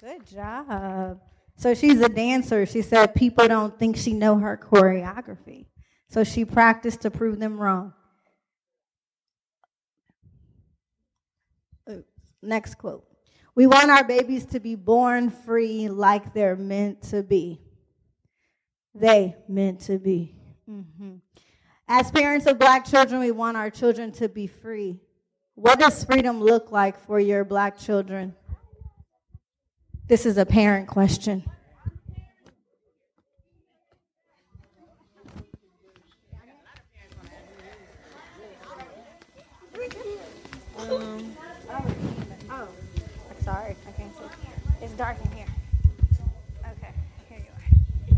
Good 0.00 0.26
job. 0.26 1.20
So 1.54 1.72
she's 1.72 2.00
a 2.00 2.08
dancer. 2.08 2.66
She 2.66 2.82
said 2.82 3.14
people 3.14 3.46
don't 3.46 3.78
think 3.78 3.96
she 3.96 4.12
know 4.12 4.38
her 4.38 4.56
choreography. 4.60 5.66
So 6.08 6.24
she 6.24 6.44
practiced 6.44 7.02
to 7.02 7.12
prove 7.12 7.38
them 7.38 7.56
wrong. 7.56 7.92
Next 12.46 12.76
quote. 12.76 13.04
We 13.56 13.66
want 13.66 13.90
our 13.90 14.04
babies 14.04 14.46
to 14.46 14.60
be 14.60 14.76
born 14.76 15.30
free 15.30 15.88
like 15.88 16.32
they're 16.32 16.56
meant 16.56 17.02
to 17.10 17.22
be. 17.22 17.60
They 18.94 19.34
meant 19.48 19.80
to 19.82 19.98
be. 19.98 20.34
Mm-hmm. 20.70 21.16
As 21.88 22.10
parents 22.10 22.46
of 22.46 22.58
black 22.58 22.84
children, 22.84 23.20
we 23.20 23.30
want 23.30 23.56
our 23.56 23.70
children 23.70 24.12
to 24.12 24.28
be 24.28 24.46
free. 24.46 25.00
What 25.54 25.80
does 25.80 26.04
freedom 26.04 26.40
look 26.40 26.70
like 26.70 26.98
for 27.06 27.18
your 27.18 27.44
black 27.44 27.78
children? 27.78 28.34
This 30.06 30.24
is 30.24 30.36
a 30.36 30.46
parent 30.46 30.86
question. 30.86 31.42
sorry. 43.46 43.76
I 43.86 43.92
can't 43.92 44.12
see. 44.16 44.24
It's 44.82 44.85
dark 44.96 45.18
in 45.22 45.30
here. 45.32 45.46
Okay, 46.72 46.94
here 47.28 47.38
you 47.38 47.50
are. 47.52 48.14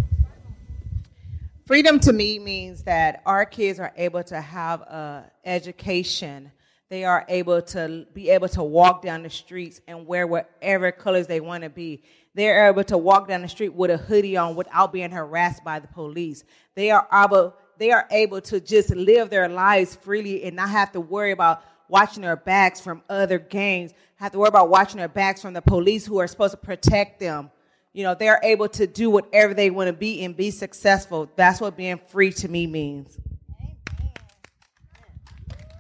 Freedom 1.67 1.99
to 1.99 2.12
me 2.12 2.38
means 2.38 2.85
that 2.85 3.21
our 3.27 3.45
kids 3.45 3.81
are 3.81 3.93
able 3.97 4.23
to 4.23 4.41
have 4.41 4.83
an 4.88 5.25
education. 5.45 6.53
They 6.88 7.05
are 7.05 7.25
able 7.29 7.62
to 7.62 8.07
be 8.14 8.31
able 8.31 8.49
to 8.51 8.62
walk 8.62 9.03
down 9.03 9.25
the 9.25 9.31
streets 9.31 9.81
and 9.88 10.07
wear 10.07 10.27
whatever 10.27 10.93
colors 10.93 11.27
they 11.27 11.41
want 11.41 11.64
to 11.64 11.71
be. 11.71 12.05
They're 12.35 12.69
able 12.69 12.85
to 12.85 12.97
walk 12.97 13.27
down 13.27 13.43
the 13.43 13.49
street 13.49 13.75
with 13.75 13.91
a 13.91 13.97
hoodie 13.97 14.37
on 14.37 14.55
without 14.55 14.93
being 14.93 15.11
harassed 15.11 15.64
by 15.64 15.81
the 15.81 15.88
police. 15.88 16.45
They 16.77 16.93
are 16.93 17.09
able 17.12 17.57
they 17.79 17.91
are 17.91 18.07
able 18.11 18.41
to 18.43 18.61
just 18.61 18.91
live 18.91 19.31
their 19.31 19.49
lives 19.49 19.97
freely 19.97 20.45
and 20.45 20.57
not 20.57 20.71
have 20.71 20.93
to 20.93 21.01
worry 21.01 21.33
about 21.33 21.62
watching 21.88 22.22
their 22.22 22.37
backs 22.37 22.81
from 22.81 23.03
other 23.09 23.38
gangs, 23.38 23.92
have 24.16 24.33
to 24.33 24.38
worry 24.38 24.48
about 24.48 24.68
watching 24.68 24.98
their 24.98 25.09
backs 25.09 25.42
from 25.42 25.55
the 25.55 25.62
police 25.62 26.05
who 26.07 26.18
are 26.18 26.27
supposed 26.27 26.53
to 26.53 26.59
protect 26.59 27.20
them. 27.20 27.51
You 27.92 28.05
know, 28.05 28.14
they're 28.14 28.40
able 28.42 28.68
to 28.70 28.87
do 28.87 29.11
whatever 29.11 29.55
they 29.55 29.70
want 29.70 29.88
to 29.88 29.92
be 29.92 30.22
and 30.24 30.37
be 30.37 30.51
successful. 30.51 31.31
That's 31.37 31.61
what 31.61 31.77
being 31.77 31.98
free 32.09 32.33
to 32.33 32.48
me 32.48 32.66
means. 32.66 33.18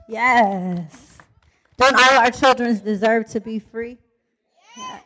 Yes. 0.08 1.18
Don't 1.76 1.94
all 1.94 2.18
our 2.18 2.30
children 2.30 2.82
deserve 2.82 3.28
to 3.30 3.40
be 3.40 3.58
free? 3.58 3.98
Yes. 4.76 5.02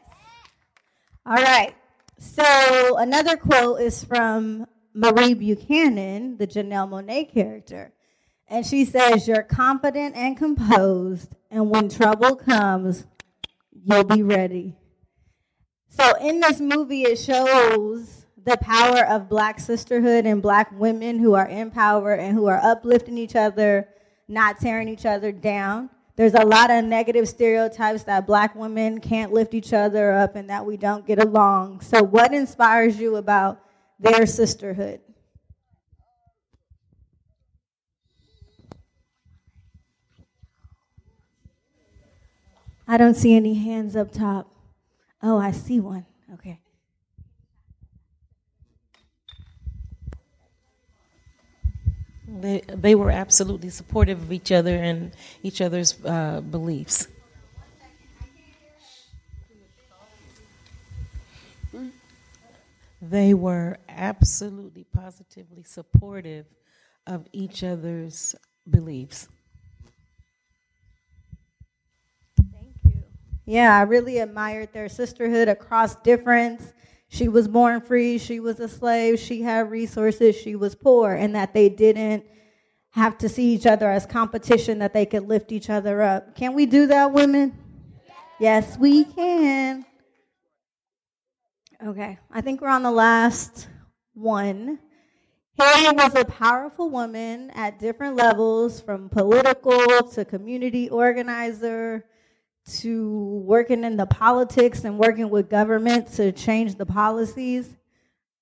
All 1.27 1.35
right. 1.35 1.75
So 2.19 2.97
another 2.97 3.37
quote 3.37 3.81
is 3.81 4.05
from 4.05 4.67
Marie 4.95 5.35
Buchanan, 5.35 6.37
the 6.37 6.47
Janelle 6.47 6.89
Monáe 6.89 7.31
character. 7.31 7.93
And 8.53 8.67
she 8.67 8.85
says, 8.85 9.27
You're 9.27 9.43
confident 9.43 10.15
and 10.15 10.37
composed, 10.37 11.35
and 11.51 11.71
when 11.71 11.89
trouble 11.89 12.37
comes, 12.37 13.07
you'll 13.73 14.05
be 14.05 14.23
ready. 14.23 14.77
So, 15.89 16.13
in 16.21 16.39
this 16.41 16.61
movie, 16.61 17.05
it 17.05 17.19
shows 17.19 18.27
the 18.45 18.59
power 18.59 19.07
of 19.07 19.31
black 19.31 19.59
sisterhood 19.59 20.27
and 20.27 20.43
black 20.43 20.71
women 20.79 21.19
who 21.19 21.33
are 21.33 21.49
in 21.49 21.71
power 21.71 22.13
and 22.13 22.37
who 22.37 22.45
are 22.45 22.61
uplifting 22.63 23.17
each 23.17 23.37
other, 23.37 23.89
not 24.29 24.61
tearing 24.61 24.89
each 24.89 25.07
other 25.07 25.33
down. 25.33 25.89
There's 26.17 26.35
a 26.35 26.45
lot 26.45 26.71
of 26.71 26.85
negative 26.85 27.29
stereotypes 27.29 28.03
that 28.03 28.27
black 28.27 28.55
women 28.55 29.01
can't 29.01 29.33
lift 29.33 29.55
each 29.55 29.73
other 29.73 30.13
up 30.13 30.37
and 30.37 30.51
that 30.51 30.67
we 30.67 30.77
don't 30.77 31.07
get 31.07 31.19
along. 31.19 31.81
So, 31.81 32.03
what 32.03 32.35
inspires 32.35 33.01
you 33.01 33.17
about 33.17 33.63
their 33.99 34.27
sisterhood? 34.27 35.01
I 42.87 42.97
don't 42.97 43.15
see 43.15 43.35
any 43.35 43.55
hands 43.55 43.97
up 43.97 44.13
top. 44.13 44.51
Oh, 45.23 45.39
I 45.39 45.53
see 45.53 45.81
one. 45.81 46.05
Okay. 46.35 46.59
They, 52.27 52.63
they 52.67 52.95
were 52.95 53.11
absolutely 53.11 53.71
supportive 53.71 54.21
of 54.21 54.33
each 54.33 54.51
other 54.51 54.75
and 54.75 55.13
each 55.43 55.61
other's 55.61 56.03
uh, 56.05 56.41
beliefs. 56.41 57.09
They 63.03 63.35
were 63.35 63.79
absolutely 63.89 64.85
positively 64.85 65.65
supportive 65.65 66.47
of 67.07 67.27
each 67.33 67.65
other's 67.65 68.37
beliefs. 68.71 69.29
Yeah, 73.45 73.77
I 73.77 73.83
really 73.83 74.19
admired 74.19 74.73
their 74.73 74.89
sisterhood 74.89 75.49
across 75.49 75.97
difference. 75.97 76.73
She 77.09 77.29
was 77.29 77.49
born 77.49 77.81
free, 77.81 78.19
she 78.19 78.41
was 78.41 78.61
a 78.61 78.69
slave, 78.69 79.19
she 79.19 79.43
had 79.43 79.71
resources, 79.71 80.37
she 80.37 80.57
was 80.57 80.75
poor, 80.75 81.13
and 81.13 81.35
that 81.35 81.53
they 81.53 81.69
didn't 81.69 82.25
have 82.93 83.19
to 83.19 83.29
see 83.29 83.53
each 83.53 83.67
other 83.67 83.91
as 83.91 84.07
competition, 84.07 84.79
that 84.79 84.95
they 84.95 85.05
could 85.05 85.29
lift 85.29 85.53
each 85.53 85.69
other 85.69 86.03
up. 86.03 86.35
Can 86.35 86.55
we 86.55 86.67
do 86.67 86.87
that, 86.87 87.13
women? 87.13 87.59
Yes, 88.39 88.79
we 88.79 89.05
can. 89.05 89.85
Okay, 91.85 92.19
I 92.31 92.41
think 92.41 92.61
we're 92.61 92.69
on 92.69 92.83
the 92.83 92.91
last 92.91 93.69
one. 94.15 94.79
Harriet 95.59 95.95
was 95.95 96.15
a 96.15 96.25
powerful 96.25 96.89
woman 96.89 97.51
at 97.51 97.79
different 97.79 98.17
levels, 98.17 98.81
from 98.81 99.09
political 99.09 100.09
to 100.13 100.25
community 100.25 100.89
organizer 100.89 102.07
to 102.81 103.43
working 103.45 103.85
in 103.85 103.97
the 103.97 104.07
politics 104.07 104.85
and 104.85 104.99
working 104.99 105.31
with 105.31 105.51
government 105.51 106.13
to 106.15 106.33
change 106.33 106.77
the 106.77 106.87
policies. 106.87 107.69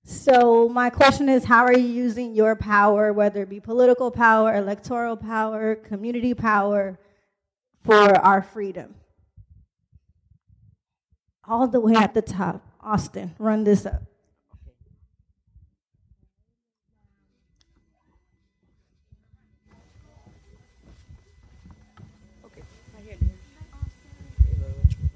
So, 0.05 0.69
my 0.69 0.91
question 0.91 1.29
is 1.29 1.45
how 1.45 1.65
are 1.65 1.77
you 1.77 1.87
using 1.87 2.35
your 2.35 2.57
power, 2.57 3.13
whether 3.13 3.43
it 3.43 3.49
be 3.49 3.61
political 3.61 4.11
power, 4.11 4.55
electoral 4.55 5.17
power, 5.17 5.75
community 5.75 6.35
power, 6.35 6.99
for 7.85 8.17
our 8.19 8.43
freedom? 8.43 8.95
all 11.51 11.67
the 11.67 11.81
way 11.81 11.95
at 11.95 12.15
the 12.15 12.23
top. 12.23 12.65
Austin, 12.81 13.35
run 13.39 13.65
this 13.65 13.85
up. 13.85 14.03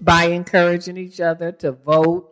By 0.04 0.24
encouraging 0.24 0.98
each 0.98 1.18
other 1.20 1.50
to 1.50 1.72
vote, 1.72 2.30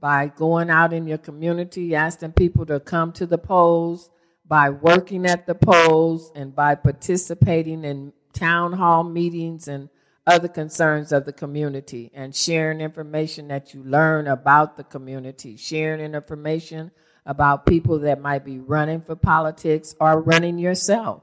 by 0.00 0.26
going 0.26 0.68
out 0.68 0.92
in 0.92 1.06
your 1.06 1.18
community, 1.18 1.94
asking 1.94 2.32
people 2.32 2.66
to 2.66 2.80
come 2.80 3.12
to 3.12 3.26
the 3.26 3.38
polls, 3.38 4.10
by 4.46 4.68
working 4.68 5.24
at 5.24 5.46
the 5.46 5.54
polls, 5.54 6.32
and 6.34 6.54
by 6.54 6.74
participating 6.74 7.84
in 7.84 8.12
town 8.32 8.72
hall 8.72 9.04
meetings 9.04 9.68
and 9.68 9.88
other 10.26 10.48
concerns 10.48 11.12
of 11.12 11.24
the 11.24 11.32
community, 11.32 12.10
and 12.12 12.34
sharing 12.34 12.80
information 12.80 13.48
that 13.48 13.72
you 13.72 13.84
learn 13.84 14.26
about 14.26 14.76
the 14.76 14.84
community, 14.84 15.56
sharing 15.56 16.14
information 16.14 16.90
about 17.24 17.66
people 17.66 18.00
that 18.00 18.20
might 18.20 18.44
be 18.44 18.58
running 18.58 19.00
for 19.00 19.14
politics 19.14 19.94
or 20.00 20.20
running 20.20 20.58
yourself. 20.58 21.22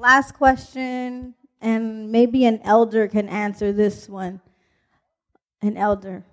Last 0.00 0.32
question, 0.32 1.34
and 1.60 2.10
maybe 2.10 2.46
an 2.46 2.62
elder 2.64 3.06
can 3.06 3.28
answer 3.28 3.70
this 3.70 4.08
one. 4.08 4.40
An 5.60 5.76
elder. 5.76 6.24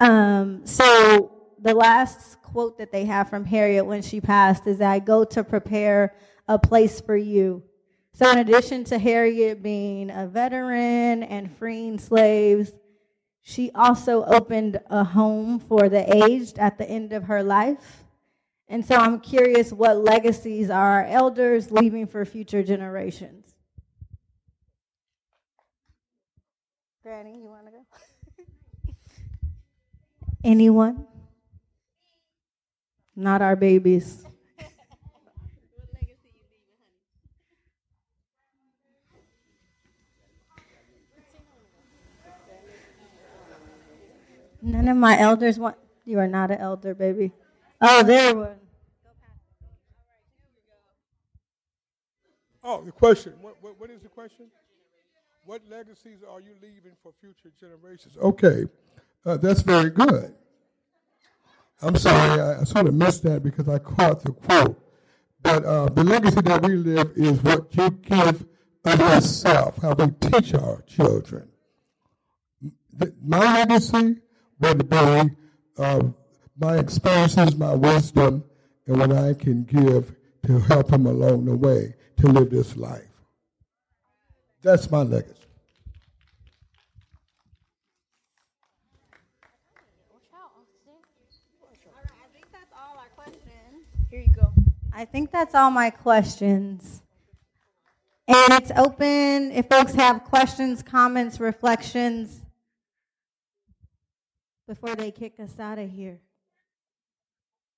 Um, 0.00 0.64
so 0.64 1.30
the 1.60 1.74
last 1.74 2.40
quote 2.40 2.78
that 2.78 2.90
they 2.90 3.04
have 3.04 3.28
from 3.28 3.44
Harriet 3.44 3.84
when 3.84 4.00
she 4.00 4.22
passed 4.22 4.66
is 4.66 4.80
I 4.80 4.98
go 4.98 5.24
to 5.24 5.44
prepare 5.44 6.14
a 6.48 6.58
place 6.58 7.02
for 7.02 7.14
you. 7.14 7.62
So, 8.14 8.30
in 8.30 8.38
addition 8.38 8.82
to 8.84 8.98
Harriet 8.98 9.62
being 9.62 10.08
a 10.08 10.26
veteran 10.26 11.22
and 11.22 11.54
freeing 11.58 11.98
slaves, 11.98 12.72
she 13.42 13.70
also 13.74 14.24
opened 14.24 14.80
a 14.88 15.04
home 15.04 15.58
for 15.58 15.90
the 15.90 16.16
aged 16.16 16.58
at 16.58 16.78
the 16.78 16.88
end 16.88 17.12
of 17.12 17.24
her 17.24 17.42
life. 17.42 18.04
And 18.72 18.84
so 18.86 18.96
I'm 18.96 19.20
curious 19.20 19.70
what 19.70 19.98
legacies 19.98 20.70
are 20.70 21.02
our 21.02 21.04
elders 21.04 21.70
leaving 21.70 22.06
for 22.06 22.24
future 22.24 22.62
generations? 22.62 23.54
Granny, 27.02 27.36
you 27.36 27.50
want 27.50 27.66
to 27.66 27.72
go? 27.72 27.84
Anyone? 30.42 31.06
Not 33.14 33.42
our 33.42 33.56
babies. 33.56 34.24
None 44.62 44.88
of 44.88 44.96
my 44.96 45.18
elders 45.18 45.58
want. 45.58 45.76
You 46.06 46.20
are 46.20 46.26
not 46.26 46.50
an 46.50 46.56
elder, 46.56 46.94
baby. 46.94 47.32
Oh, 47.82 48.02
there 48.02 48.34
one. 48.34 48.61
Oh, 52.64 52.82
the 52.82 52.92
question. 52.92 53.34
What, 53.40 53.56
what, 53.60 53.80
what 53.80 53.90
is 53.90 54.00
the 54.02 54.08
question? 54.08 54.46
What 55.44 55.62
legacies 55.68 56.18
are 56.28 56.40
you 56.40 56.52
leaving 56.62 56.92
for 57.02 57.12
future 57.20 57.52
generations? 57.58 58.16
Okay, 58.16 58.64
uh, 59.26 59.36
that's 59.38 59.62
very 59.62 59.90
good. 59.90 60.34
I'm 61.80 61.96
sorry, 61.96 62.40
I, 62.40 62.60
I, 62.60 62.64
sort 62.64 62.86
of 62.86 62.94
missed 62.94 63.24
that 63.24 63.42
because 63.42 63.68
I 63.68 63.78
caught 63.78 64.22
the 64.22 64.30
quote. 64.30 64.80
But 65.42 65.64
uh, 65.64 65.86
the 65.86 66.04
legacy 66.04 66.40
that 66.42 66.62
we 66.62 66.76
live 66.76 67.10
is 67.16 67.42
what 67.42 67.74
you 67.74 67.90
give 67.90 68.46
of 68.84 69.00
yourself, 69.00 69.78
how 69.82 69.94
we 69.94 70.12
teach 70.20 70.54
our 70.54 70.80
children. 70.82 71.48
My 73.24 73.38
legacy 73.38 74.18
would 74.60 74.88
be 74.88 75.30
uh, 75.76 76.02
my 76.56 76.78
experiences, 76.78 77.56
my 77.56 77.74
wisdom, 77.74 78.44
and 78.86 78.98
what 78.98 79.12
I 79.12 79.34
can 79.34 79.64
give 79.64 80.14
to 80.46 80.60
help 80.60 80.88
them 80.88 81.06
along 81.06 81.46
the 81.46 81.56
way 81.56 81.94
to 82.18 82.26
live 82.28 82.50
this 82.50 82.76
life. 82.76 83.08
That's 84.62 84.90
my 84.90 85.02
legacy. 85.02 85.42
Here 94.10 94.20
you 94.20 94.34
go. 94.34 94.52
I 94.92 95.06
think 95.06 95.30
that's 95.30 95.54
all 95.54 95.70
my 95.70 95.88
questions. 95.88 97.02
And 98.28 98.52
it's 98.62 98.70
open 98.76 99.50
if 99.52 99.66
folks 99.68 99.94
have 99.94 100.24
questions, 100.24 100.82
comments, 100.82 101.40
reflections 101.40 102.42
before 104.68 104.94
they 104.94 105.10
kick 105.10 105.40
us 105.40 105.58
out 105.58 105.78
of 105.78 105.90
here. 105.90 106.20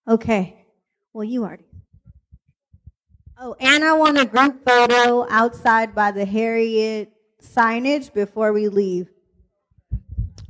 Okay. 0.09 0.67
Well, 1.13 1.25
you 1.25 1.45
already. 1.45 1.74
Oh, 3.37 3.57
and 3.59 3.83
I 3.83 3.93
want 3.95 4.19
a 4.19 4.25
group 4.25 4.65
photo 4.65 5.27
outside 5.29 5.95
by 5.95 6.13
the 6.13 6.25
Harriet 6.25 7.13
signage 7.43 8.13
before 8.13 8.53
we 8.53 8.69
leave. 8.69 9.11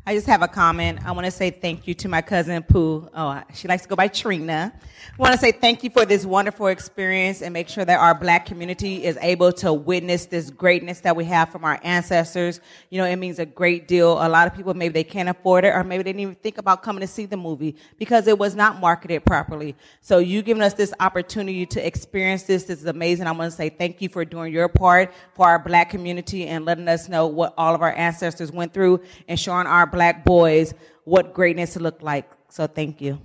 I 0.06 0.14
just 0.14 0.26
have 0.26 0.42
a 0.42 0.48
comment. 0.48 0.98
I 1.06 1.12
want 1.12 1.24
to 1.24 1.30
say 1.30 1.50
thank 1.50 1.88
you 1.88 1.94
to 1.94 2.08
my 2.08 2.20
cousin 2.20 2.62
Pooh. 2.62 3.08
Oh, 3.14 3.42
she 3.54 3.68
likes 3.68 3.84
to 3.84 3.88
go 3.88 3.96
by 3.96 4.08
Trina. 4.08 4.70
I 4.76 5.16
want 5.16 5.32
to 5.32 5.38
say 5.38 5.50
thank 5.50 5.82
you 5.82 5.88
for 5.88 6.04
this 6.04 6.26
wonderful 6.26 6.66
experience 6.66 7.40
and 7.40 7.54
make 7.54 7.70
sure 7.70 7.86
that 7.86 7.98
our 7.98 8.14
black 8.14 8.44
community 8.44 9.02
is 9.04 9.16
able 9.22 9.50
to 9.52 9.72
witness 9.72 10.26
this 10.26 10.50
greatness 10.50 11.00
that 11.00 11.16
we 11.16 11.24
have 11.24 11.48
from 11.48 11.64
our 11.64 11.80
ancestors. 11.82 12.60
You 12.90 12.98
know, 12.98 13.06
it 13.06 13.16
means 13.16 13.38
a 13.38 13.46
great 13.46 13.88
deal. 13.88 14.12
A 14.22 14.28
lot 14.28 14.46
of 14.46 14.54
people 14.54 14.74
maybe 14.74 14.92
they 14.92 15.04
can't 15.04 15.30
afford 15.30 15.64
it 15.64 15.68
or 15.68 15.82
maybe 15.82 16.02
they 16.02 16.10
didn't 16.10 16.20
even 16.20 16.34
think 16.34 16.58
about 16.58 16.82
coming 16.82 17.00
to 17.00 17.06
see 17.06 17.24
the 17.24 17.38
movie 17.38 17.74
because 17.98 18.26
it 18.26 18.38
was 18.38 18.54
not 18.54 18.80
marketed 18.80 19.24
properly. 19.24 19.74
So 20.02 20.18
you 20.18 20.42
giving 20.42 20.62
us 20.62 20.74
this 20.74 20.92
opportunity 21.00 21.64
to 21.64 21.86
experience 21.86 22.42
this, 22.42 22.64
this 22.64 22.80
is 22.80 22.86
amazing. 22.86 23.26
I 23.26 23.32
want 23.32 23.50
to 23.50 23.56
say 23.56 23.70
thank 23.70 24.02
you 24.02 24.10
for 24.10 24.26
doing 24.26 24.52
your 24.52 24.68
part 24.68 25.14
for 25.32 25.46
our 25.46 25.58
black 25.58 25.88
community 25.88 26.46
and 26.46 26.66
letting 26.66 26.88
us 26.88 27.08
know 27.08 27.26
what 27.26 27.54
all 27.56 27.74
of 27.74 27.80
our 27.80 27.94
ancestors 27.94 28.52
went 28.52 28.74
through 28.74 29.00
and 29.28 29.40
showing 29.40 29.66
our 29.66 29.93
black 29.94 30.24
boys 30.24 30.74
what 31.04 31.32
greatness 31.32 31.76
looked 31.76 32.02
like. 32.02 32.28
So 32.50 32.66
thank 32.66 33.00
you. 33.00 33.20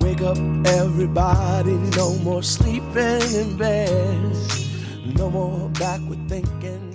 Wake 0.00 0.22
up, 0.22 0.38
everybody. 0.66 1.72
No 1.96 2.14
more 2.18 2.42
sleeping 2.42 3.34
in 3.34 3.56
bed. 3.56 4.32
No 5.16 5.30
more 5.30 5.68
backward 5.70 6.28
thinking. 6.28 6.87